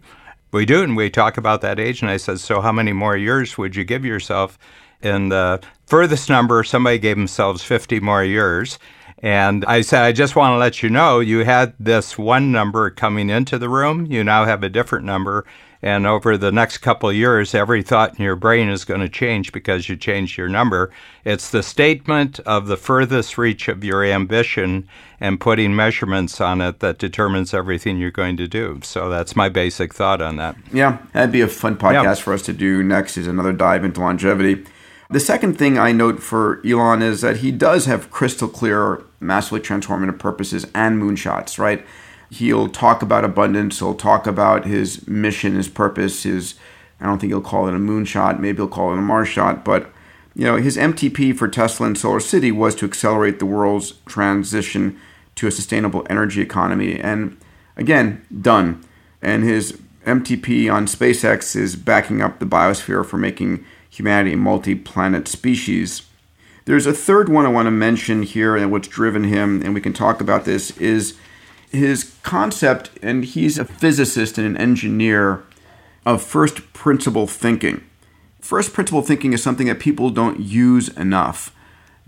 We 0.51 0.65
do, 0.65 0.83
and 0.83 0.95
we 0.95 1.09
talk 1.09 1.37
about 1.37 1.61
that 1.61 1.79
age. 1.79 2.01
And 2.01 2.11
I 2.11 2.17
said, 2.17 2.39
so 2.39 2.61
how 2.61 2.71
many 2.71 2.93
more 2.93 3.17
years 3.17 3.57
would 3.57 3.75
you 3.75 3.83
give 3.83 4.05
yourself? 4.05 4.57
And 5.01 5.31
the 5.31 5.61
furthest 5.85 6.29
number, 6.29 6.63
somebody 6.63 6.97
gave 6.99 7.17
themselves 7.17 7.63
50 7.63 7.99
more 7.99 8.23
years. 8.23 8.77
And 9.25 9.65
I 9.65 9.81
said, 9.81 10.03
I 10.03 10.11
just 10.11 10.35
want 10.35 10.53
to 10.53 10.59
let 10.59 10.83
you 10.83 10.89
know 10.91 11.19
you 11.19 11.45
had 11.45 11.73
this 11.79 12.15
one 12.15 12.51
number 12.51 12.91
coming 12.91 13.31
into 13.31 13.57
the 13.57 13.67
room. 13.67 14.05
You 14.05 14.23
now 14.23 14.45
have 14.45 14.61
a 14.61 14.69
different 14.69 15.03
number. 15.03 15.47
And 15.81 16.05
over 16.05 16.37
the 16.37 16.51
next 16.51 16.77
couple 16.77 17.09
of 17.09 17.15
years, 17.15 17.55
every 17.55 17.81
thought 17.81 18.19
in 18.19 18.23
your 18.23 18.35
brain 18.35 18.69
is 18.69 18.85
going 18.85 18.99
to 18.99 19.09
change 19.09 19.51
because 19.51 19.89
you 19.89 19.95
changed 19.95 20.37
your 20.37 20.47
number. 20.47 20.91
It's 21.23 21.49
the 21.49 21.63
statement 21.63 22.39
of 22.41 22.67
the 22.67 22.77
furthest 22.77 23.35
reach 23.35 23.67
of 23.67 23.83
your 23.83 24.03
ambition 24.03 24.87
and 25.19 25.39
putting 25.39 25.75
measurements 25.75 26.39
on 26.39 26.61
it 26.61 26.79
that 26.81 26.99
determines 26.99 27.51
everything 27.51 27.97
you're 27.97 28.11
going 28.11 28.37
to 28.37 28.47
do. 28.47 28.79
So 28.83 29.09
that's 29.09 29.35
my 29.35 29.49
basic 29.49 29.91
thought 29.91 30.21
on 30.21 30.35
that. 30.35 30.55
Yeah, 30.71 30.99
that'd 31.13 31.31
be 31.31 31.41
a 31.41 31.47
fun 31.47 31.77
podcast 31.77 32.03
yeah. 32.03 32.13
for 32.13 32.33
us 32.33 32.43
to 32.43 32.53
do 32.53 32.83
next 32.83 33.17
is 33.17 33.25
another 33.25 33.53
dive 33.53 33.83
into 33.83 34.01
longevity. 34.01 34.65
The 35.09 35.19
second 35.19 35.57
thing 35.57 35.77
I 35.77 35.91
note 35.91 36.21
for 36.21 36.65
Elon 36.65 37.01
is 37.01 37.21
that 37.21 37.37
he 37.37 37.51
does 37.51 37.85
have 37.85 38.09
crystal 38.09 38.47
clear, 38.47 39.03
massively 39.19 39.59
transformative 39.59 40.17
purposes 40.17 40.65
and 40.73 41.01
moonshots, 41.01 41.59
right? 41.59 41.85
He'll 42.31 42.67
talk 42.67 43.03
about 43.03 43.23
abundance, 43.23 43.79
he'll 43.79 43.93
talk 43.93 44.25
about 44.25 44.65
his 44.65 45.07
mission, 45.07 45.55
his 45.55 45.69
purpose, 45.69 46.23
his 46.23 46.55
I 46.99 47.05
don't 47.05 47.19
think 47.19 47.31
he'll 47.31 47.41
call 47.41 47.67
it 47.67 47.75
a 47.75 47.77
moonshot, 47.77 48.39
maybe 48.39 48.57
he'll 48.57 48.67
call 48.67 48.93
it 48.93 48.97
a 48.97 49.01
Mars 49.01 49.27
shot, 49.27 49.63
but 49.63 49.91
you 50.33 50.43
know, 50.43 50.57
his 50.57 50.75
MTP 50.75 51.35
for 51.37 51.47
Tesla 51.47 51.87
and 51.87 51.97
Solar 51.97 52.19
City 52.19 52.51
was 52.51 52.75
to 52.75 52.85
accelerate 52.85 53.39
the 53.39 53.45
world's 53.45 53.91
transition 54.05 54.99
to 55.35 55.47
a 55.47 55.51
sustainable 55.51 56.05
energy 56.09 56.41
economy. 56.41 56.99
And 56.99 57.37
again, 57.77 58.25
done. 58.41 58.83
And 59.21 59.43
his 59.43 59.79
MTP 60.05 60.71
on 60.71 60.87
SpaceX 60.87 61.55
is 61.55 61.75
backing 61.75 62.21
up 62.21 62.39
the 62.39 62.45
biosphere 62.45 63.05
for 63.05 63.17
making 63.17 63.65
humanity 63.97 64.35
multi 64.35 64.75
planet 64.75 65.27
species. 65.27 66.03
There's 66.65 66.85
a 66.85 66.93
third 66.93 67.29
one 67.29 67.45
I 67.45 67.49
want 67.49 67.67
to 67.67 67.71
mention 67.71 68.23
here, 68.23 68.55
and 68.55 68.71
what's 68.71 68.87
driven 68.87 69.25
him, 69.25 69.61
and 69.61 69.73
we 69.73 69.81
can 69.81 69.93
talk 69.93 70.19
about 70.19 70.45
this, 70.45 70.75
is 70.77 71.17
his 71.71 72.15
concept, 72.23 72.89
and 73.01 73.23
he's 73.23 73.57
a 73.59 73.65
physicist 73.65 74.37
and 74.37 74.47
an 74.47 74.57
engineer, 74.57 75.43
of 76.05 76.21
first 76.21 76.73
principle 76.73 77.27
thinking. 77.27 77.83
First 78.39 78.73
principle 78.73 79.01
thinking 79.01 79.33
is 79.33 79.41
something 79.41 79.67
that 79.67 79.79
people 79.79 80.09
don't 80.09 80.39
use 80.39 80.89
enough. 80.89 81.51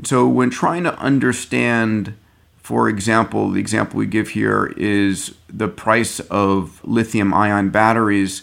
so 0.03 0.27
when 0.27 0.49
trying 0.49 0.83
to 0.83 0.97
understand 0.99 2.13
For 2.67 2.89
example, 2.89 3.51
the 3.51 3.61
example 3.61 3.97
we 3.97 4.07
give 4.07 4.31
here 4.31 4.73
is 4.75 5.35
the 5.47 5.69
price 5.69 6.19
of 6.29 6.81
lithium 6.83 7.33
ion 7.33 7.69
batteries 7.69 8.41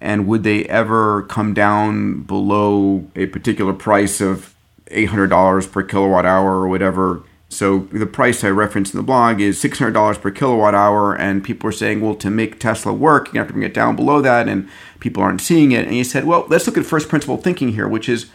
and 0.00 0.26
would 0.26 0.42
they 0.42 0.64
ever 0.64 1.22
come 1.24 1.54
down 1.54 2.22
below 2.22 3.06
a 3.16 3.26
particular 3.26 3.72
price 3.72 4.20
of 4.20 4.54
$800 4.90 5.70
per 5.70 5.82
kilowatt 5.82 6.24
hour 6.24 6.60
or 6.60 6.68
whatever 6.68 7.22
so 7.48 7.88
the 7.92 8.06
price 8.06 8.44
I 8.44 8.50
referenced 8.50 8.92
in 8.92 8.98
the 8.98 9.04
blog 9.04 9.40
is 9.40 9.62
$600 9.62 10.20
per 10.20 10.30
kilowatt 10.30 10.74
hour, 10.74 11.14
and 11.14 11.42
people 11.42 11.68
are 11.68 11.72
saying, 11.72 12.00
well, 12.00 12.14
to 12.16 12.30
make 12.30 12.60
Tesla 12.60 12.92
work, 12.92 13.32
you 13.32 13.38
have 13.40 13.48
to 13.48 13.54
bring 13.54 13.64
it 13.64 13.72
down 13.72 13.96
below 13.96 14.20
that, 14.20 14.48
and 14.48 14.68
people 15.00 15.22
aren't 15.22 15.40
seeing 15.40 15.72
it. 15.72 15.86
And 15.86 15.94
he 15.94 16.04
said, 16.04 16.24
well, 16.24 16.46
let's 16.48 16.66
look 16.66 16.76
at 16.76 16.84
first 16.84 17.08
principle 17.08 17.38
thinking 17.38 17.70
here, 17.70 17.88
which 17.88 18.08
is 18.08 18.30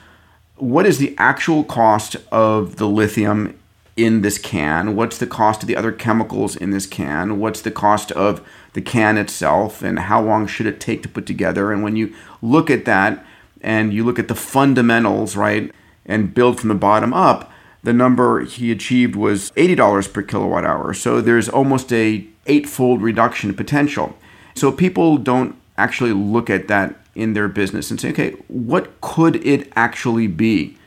what 0.55 0.87
is 0.87 0.97
the 0.97 1.13
actual 1.17 1.63
cost 1.63 2.15
of 2.31 2.77
the 2.77 2.87
lithium 2.87 3.57
in 3.95 4.21
this 4.21 4.37
can? 4.37 4.95
What's 4.95 5.17
the 5.17 5.27
cost 5.27 5.61
of 5.61 5.67
the 5.67 5.75
other 5.75 5.91
chemicals 5.91 6.55
in 6.55 6.71
this 6.71 6.87
can? 6.87 7.39
What's 7.39 7.61
the 7.61 7.71
cost 7.71 8.11
of 8.13 8.45
the 8.73 8.81
can 8.81 9.17
itself? 9.17 9.81
And 9.81 9.99
how 9.99 10.21
long 10.21 10.47
should 10.47 10.65
it 10.65 10.79
take 10.79 11.03
to 11.03 11.09
put 11.09 11.25
together? 11.25 11.71
And 11.71 11.83
when 11.83 11.95
you 11.95 12.13
look 12.41 12.69
at 12.69 12.85
that 12.85 13.23
and 13.61 13.93
you 13.93 14.03
look 14.03 14.19
at 14.19 14.27
the 14.27 14.35
fundamentals, 14.35 15.35
right, 15.35 15.71
and 16.05 16.33
build 16.33 16.59
from 16.59 16.69
the 16.69 16.75
bottom 16.75 17.13
up, 17.13 17.51
the 17.83 17.93
number 17.93 18.45
he 18.45 18.71
achieved 18.71 19.15
was 19.15 19.51
$80 19.51 20.11
per 20.11 20.21
kilowatt 20.21 20.65
hour. 20.65 20.93
So 20.93 21.21
there's 21.21 21.49
almost 21.49 21.91
a 21.93 22.25
eightfold 22.47 23.01
reduction 23.01 23.53
potential. 23.53 24.17
So 24.55 24.71
people 24.71 25.17
don't 25.17 25.55
actually 25.77 26.13
look 26.13 26.49
at 26.49 26.67
that 26.67 26.95
in 27.15 27.33
their 27.33 27.47
business 27.47 27.91
and 27.91 27.99
say, 27.99 28.09
okay, 28.09 28.31
what 28.47 28.99
could 29.01 29.45
it 29.45 29.71
actually 29.75 30.27
be? 30.27 30.77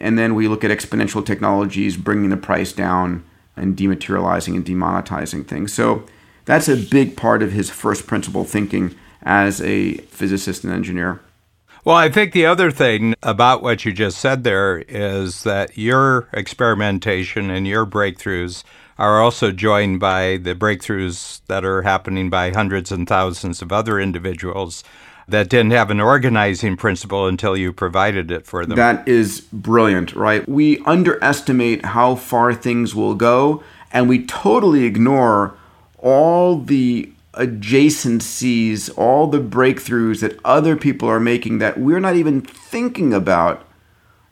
And 0.00 0.18
then 0.18 0.34
we 0.34 0.48
look 0.48 0.64
at 0.64 0.70
exponential 0.70 1.24
technologies 1.24 1.96
bringing 1.96 2.30
the 2.30 2.36
price 2.36 2.72
down 2.72 3.22
and 3.56 3.76
dematerializing 3.76 4.54
and 4.56 4.64
demonetizing 4.64 5.46
things. 5.46 5.72
So 5.72 6.04
that's 6.46 6.68
a 6.68 6.76
big 6.76 7.16
part 7.16 7.42
of 7.42 7.52
his 7.52 7.70
first 7.70 8.06
principle 8.06 8.44
thinking 8.44 8.94
as 9.22 9.60
a 9.60 9.94
physicist 9.98 10.64
and 10.64 10.72
engineer. 10.72 11.20
Well, 11.84 11.96
I 11.96 12.10
think 12.10 12.32
the 12.32 12.46
other 12.46 12.70
thing 12.70 13.14
about 13.22 13.62
what 13.62 13.84
you 13.84 13.92
just 13.92 14.18
said 14.18 14.44
there 14.44 14.78
is 14.88 15.44
that 15.44 15.78
your 15.78 16.28
experimentation 16.32 17.50
and 17.50 17.66
your 17.66 17.86
breakthroughs 17.86 18.64
are 18.98 19.20
also 19.20 19.50
joined 19.50 19.98
by 19.98 20.36
the 20.36 20.54
breakthroughs 20.54 21.40
that 21.46 21.64
are 21.64 21.82
happening 21.82 22.28
by 22.28 22.50
hundreds 22.50 22.92
and 22.92 23.08
thousands 23.08 23.62
of 23.62 23.72
other 23.72 23.98
individuals 23.98 24.84
that 25.30 25.48
didn't 25.48 25.72
have 25.72 25.90
an 25.90 26.00
organizing 26.00 26.76
principle 26.76 27.26
until 27.26 27.56
you 27.56 27.72
provided 27.72 28.30
it 28.30 28.46
for 28.46 28.66
them. 28.66 28.76
That 28.76 29.06
is 29.08 29.40
brilliant, 29.52 30.14
right? 30.14 30.48
We 30.48 30.78
underestimate 30.80 31.84
how 31.84 32.14
far 32.14 32.54
things 32.54 32.94
will 32.94 33.14
go, 33.14 33.62
and 33.92 34.08
we 34.08 34.24
totally 34.26 34.84
ignore 34.84 35.56
all 35.98 36.58
the 36.58 37.10
adjacencies, 37.34 38.90
all 38.98 39.26
the 39.26 39.40
breakthroughs 39.40 40.20
that 40.20 40.38
other 40.44 40.76
people 40.76 41.08
are 41.08 41.20
making 41.20 41.58
that 41.58 41.78
we're 41.78 42.00
not 42.00 42.16
even 42.16 42.40
thinking 42.40 43.14
about, 43.14 43.64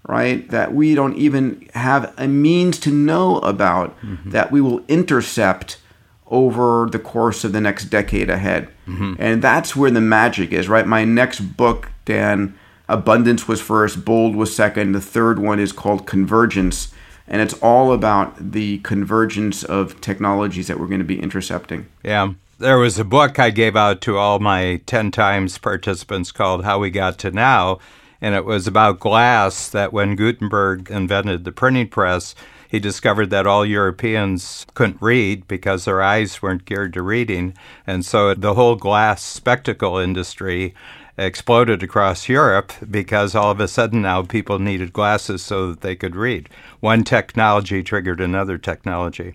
right? 0.06 0.48
That 0.50 0.74
we 0.74 0.94
don't 0.94 1.16
even 1.16 1.68
have 1.74 2.12
a 2.18 2.26
means 2.26 2.78
to 2.80 2.90
know 2.90 3.38
about, 3.38 3.98
mm-hmm. 4.00 4.30
that 4.30 4.50
we 4.50 4.60
will 4.60 4.84
intercept 4.88 5.78
over 6.26 6.88
the 6.90 6.98
course 6.98 7.44
of 7.44 7.52
the 7.52 7.60
next 7.60 7.86
decade 7.86 8.28
ahead. 8.28 8.68
Mm-hmm. 8.88 9.14
And 9.18 9.42
that's 9.42 9.76
where 9.76 9.90
the 9.90 10.00
magic 10.00 10.52
is, 10.52 10.68
right? 10.68 10.86
My 10.86 11.04
next 11.04 11.40
book, 11.40 11.90
Dan, 12.04 12.58
Abundance 12.88 13.46
was 13.46 13.60
first, 13.60 14.04
Bold 14.04 14.34
was 14.34 14.54
second. 14.54 14.92
The 14.92 15.00
third 15.00 15.38
one 15.38 15.60
is 15.60 15.72
called 15.72 16.06
Convergence. 16.06 16.92
And 17.26 17.42
it's 17.42 17.54
all 17.54 17.92
about 17.92 18.52
the 18.52 18.78
convergence 18.78 19.62
of 19.62 20.00
technologies 20.00 20.66
that 20.68 20.80
we're 20.80 20.86
going 20.86 21.00
to 21.00 21.04
be 21.04 21.20
intercepting. 21.20 21.86
Yeah 22.02 22.32
there 22.58 22.78
was 22.78 22.98
a 22.98 23.04
book 23.04 23.38
I 23.38 23.50
gave 23.50 23.76
out 23.76 24.00
to 24.02 24.18
all 24.18 24.40
my 24.40 24.80
10 24.86 25.12
times 25.12 25.58
participants 25.58 26.32
called 26.32 26.64
How 26.64 26.80
We 26.80 26.90
Got 26.90 27.16
to 27.18 27.30
Now. 27.30 27.78
And 28.20 28.34
it 28.34 28.44
was 28.44 28.66
about 28.66 28.98
glass 28.98 29.68
that 29.68 29.92
when 29.92 30.16
Gutenberg 30.16 30.90
invented 30.90 31.44
the 31.44 31.52
printing 31.52 31.88
press, 31.88 32.34
he 32.68 32.78
discovered 32.78 33.30
that 33.30 33.46
all 33.46 33.64
Europeans 33.64 34.66
couldn't 34.74 35.00
read 35.00 35.48
because 35.48 35.84
their 35.84 36.02
eyes 36.02 36.42
weren't 36.42 36.64
geared 36.64 36.92
to 36.92 37.02
reading. 37.02 37.54
And 37.86 38.04
so 38.04 38.34
the 38.34 38.54
whole 38.54 38.76
glass 38.76 39.22
spectacle 39.22 39.98
industry 39.98 40.74
exploded 41.16 41.82
across 41.82 42.28
Europe 42.28 42.72
because 42.88 43.34
all 43.34 43.50
of 43.50 43.58
a 43.58 43.66
sudden 43.66 44.02
now 44.02 44.22
people 44.22 44.58
needed 44.58 44.92
glasses 44.92 45.42
so 45.42 45.70
that 45.70 45.80
they 45.80 45.96
could 45.96 46.14
read. 46.14 46.48
One 46.80 47.02
technology 47.02 47.82
triggered 47.82 48.20
another 48.20 48.58
technology. 48.58 49.34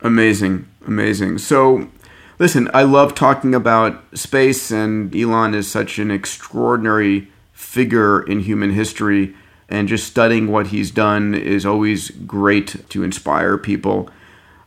Amazing, 0.00 0.68
amazing. 0.86 1.38
So 1.38 1.88
Listen, 2.38 2.68
I 2.74 2.82
love 2.82 3.14
talking 3.14 3.54
about 3.54 4.02
space, 4.16 4.72
and 4.72 5.14
Elon 5.14 5.54
is 5.54 5.70
such 5.70 6.00
an 6.00 6.10
extraordinary 6.10 7.28
figure 7.52 8.22
in 8.22 8.40
human 8.40 8.72
history. 8.72 9.36
And 9.68 9.88
just 9.88 10.06
studying 10.06 10.48
what 10.48 10.68
he's 10.68 10.90
done 10.90 11.34
is 11.34 11.64
always 11.64 12.10
great 12.10 12.88
to 12.90 13.02
inspire 13.02 13.56
people. 13.56 14.10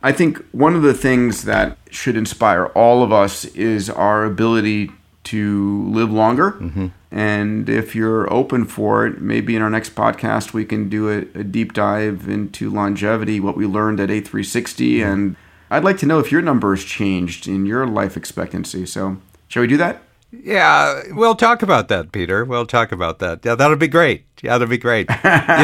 I 0.02 0.12
think 0.12 0.44
one 0.52 0.74
of 0.74 0.82
the 0.82 0.94
things 0.94 1.44
that 1.44 1.78
should 1.90 2.16
inspire 2.16 2.66
all 2.66 3.02
of 3.02 3.12
us 3.12 3.44
is 3.46 3.88
our 3.90 4.24
ability 4.24 4.90
to 5.24 5.84
live 5.90 6.10
longer. 6.10 6.52
Mm-hmm. 6.52 6.86
And 7.10 7.68
if 7.68 7.94
you're 7.94 8.32
open 8.32 8.64
for 8.64 9.06
it, 9.06 9.20
maybe 9.20 9.56
in 9.56 9.62
our 9.62 9.70
next 9.70 9.94
podcast, 9.94 10.52
we 10.52 10.64
can 10.64 10.88
do 10.88 11.08
a, 11.08 11.18
a 11.38 11.44
deep 11.44 11.72
dive 11.72 12.28
into 12.28 12.70
longevity, 12.70 13.40
what 13.40 13.56
we 13.56 13.66
learned 13.66 14.00
at 14.00 14.08
A360, 14.08 14.98
mm-hmm. 14.98 15.10
and 15.10 15.36
I'd 15.70 15.84
like 15.84 15.98
to 15.98 16.06
know 16.06 16.18
if 16.18 16.32
your 16.32 16.42
number 16.42 16.74
has 16.74 16.84
changed 16.84 17.46
in 17.46 17.66
your 17.66 17.86
life 17.86 18.16
expectancy. 18.16 18.86
So, 18.86 19.18
shall 19.48 19.62
we 19.62 19.66
do 19.66 19.76
that? 19.76 20.02
Yeah, 20.30 21.04
we'll 21.12 21.34
talk 21.34 21.62
about 21.62 21.88
that, 21.88 22.12
Peter. 22.12 22.44
We'll 22.44 22.66
talk 22.66 22.92
about 22.92 23.18
that. 23.20 23.44
Yeah, 23.44 23.54
that'll 23.54 23.76
be 23.78 23.88
great. 23.88 24.24
Yeah, 24.42 24.52
that'll 24.58 24.66
be 24.68 24.76
great. 24.76 25.08
you 25.10 25.16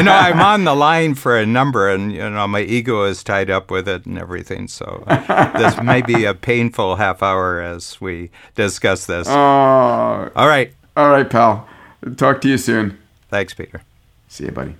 know, 0.03 0.11
I'm 0.11 0.39
on 0.41 0.63
the 0.63 0.75
line 0.75 1.13
for 1.13 1.37
a 1.37 1.45
number, 1.45 1.87
and 1.87 2.11
you 2.11 2.27
know, 2.29 2.47
my 2.47 2.61
ego 2.61 3.03
is 3.03 3.23
tied 3.23 3.51
up 3.51 3.69
with 3.69 3.87
it 3.87 4.07
and 4.07 4.17
everything. 4.17 4.67
So 4.67 5.03
uh, 5.05 5.57
this 5.57 5.79
may 5.81 6.01
be 6.01 6.25
a 6.25 6.33
painful 6.33 6.95
half 6.95 7.21
hour 7.21 7.61
as 7.61 8.01
we 8.01 8.31
discuss 8.55 9.05
this. 9.05 9.27
Oh, 9.29 9.33
all 10.35 10.47
right, 10.47 10.73
all 10.97 11.09
right, 11.09 11.29
pal. 11.29 11.67
Talk 12.17 12.41
to 12.41 12.49
you 12.49 12.57
soon. 12.57 12.97
Thanks, 13.29 13.53
Peter. 13.53 13.83
See 14.29 14.45
you, 14.45 14.51
buddy. 14.51 14.75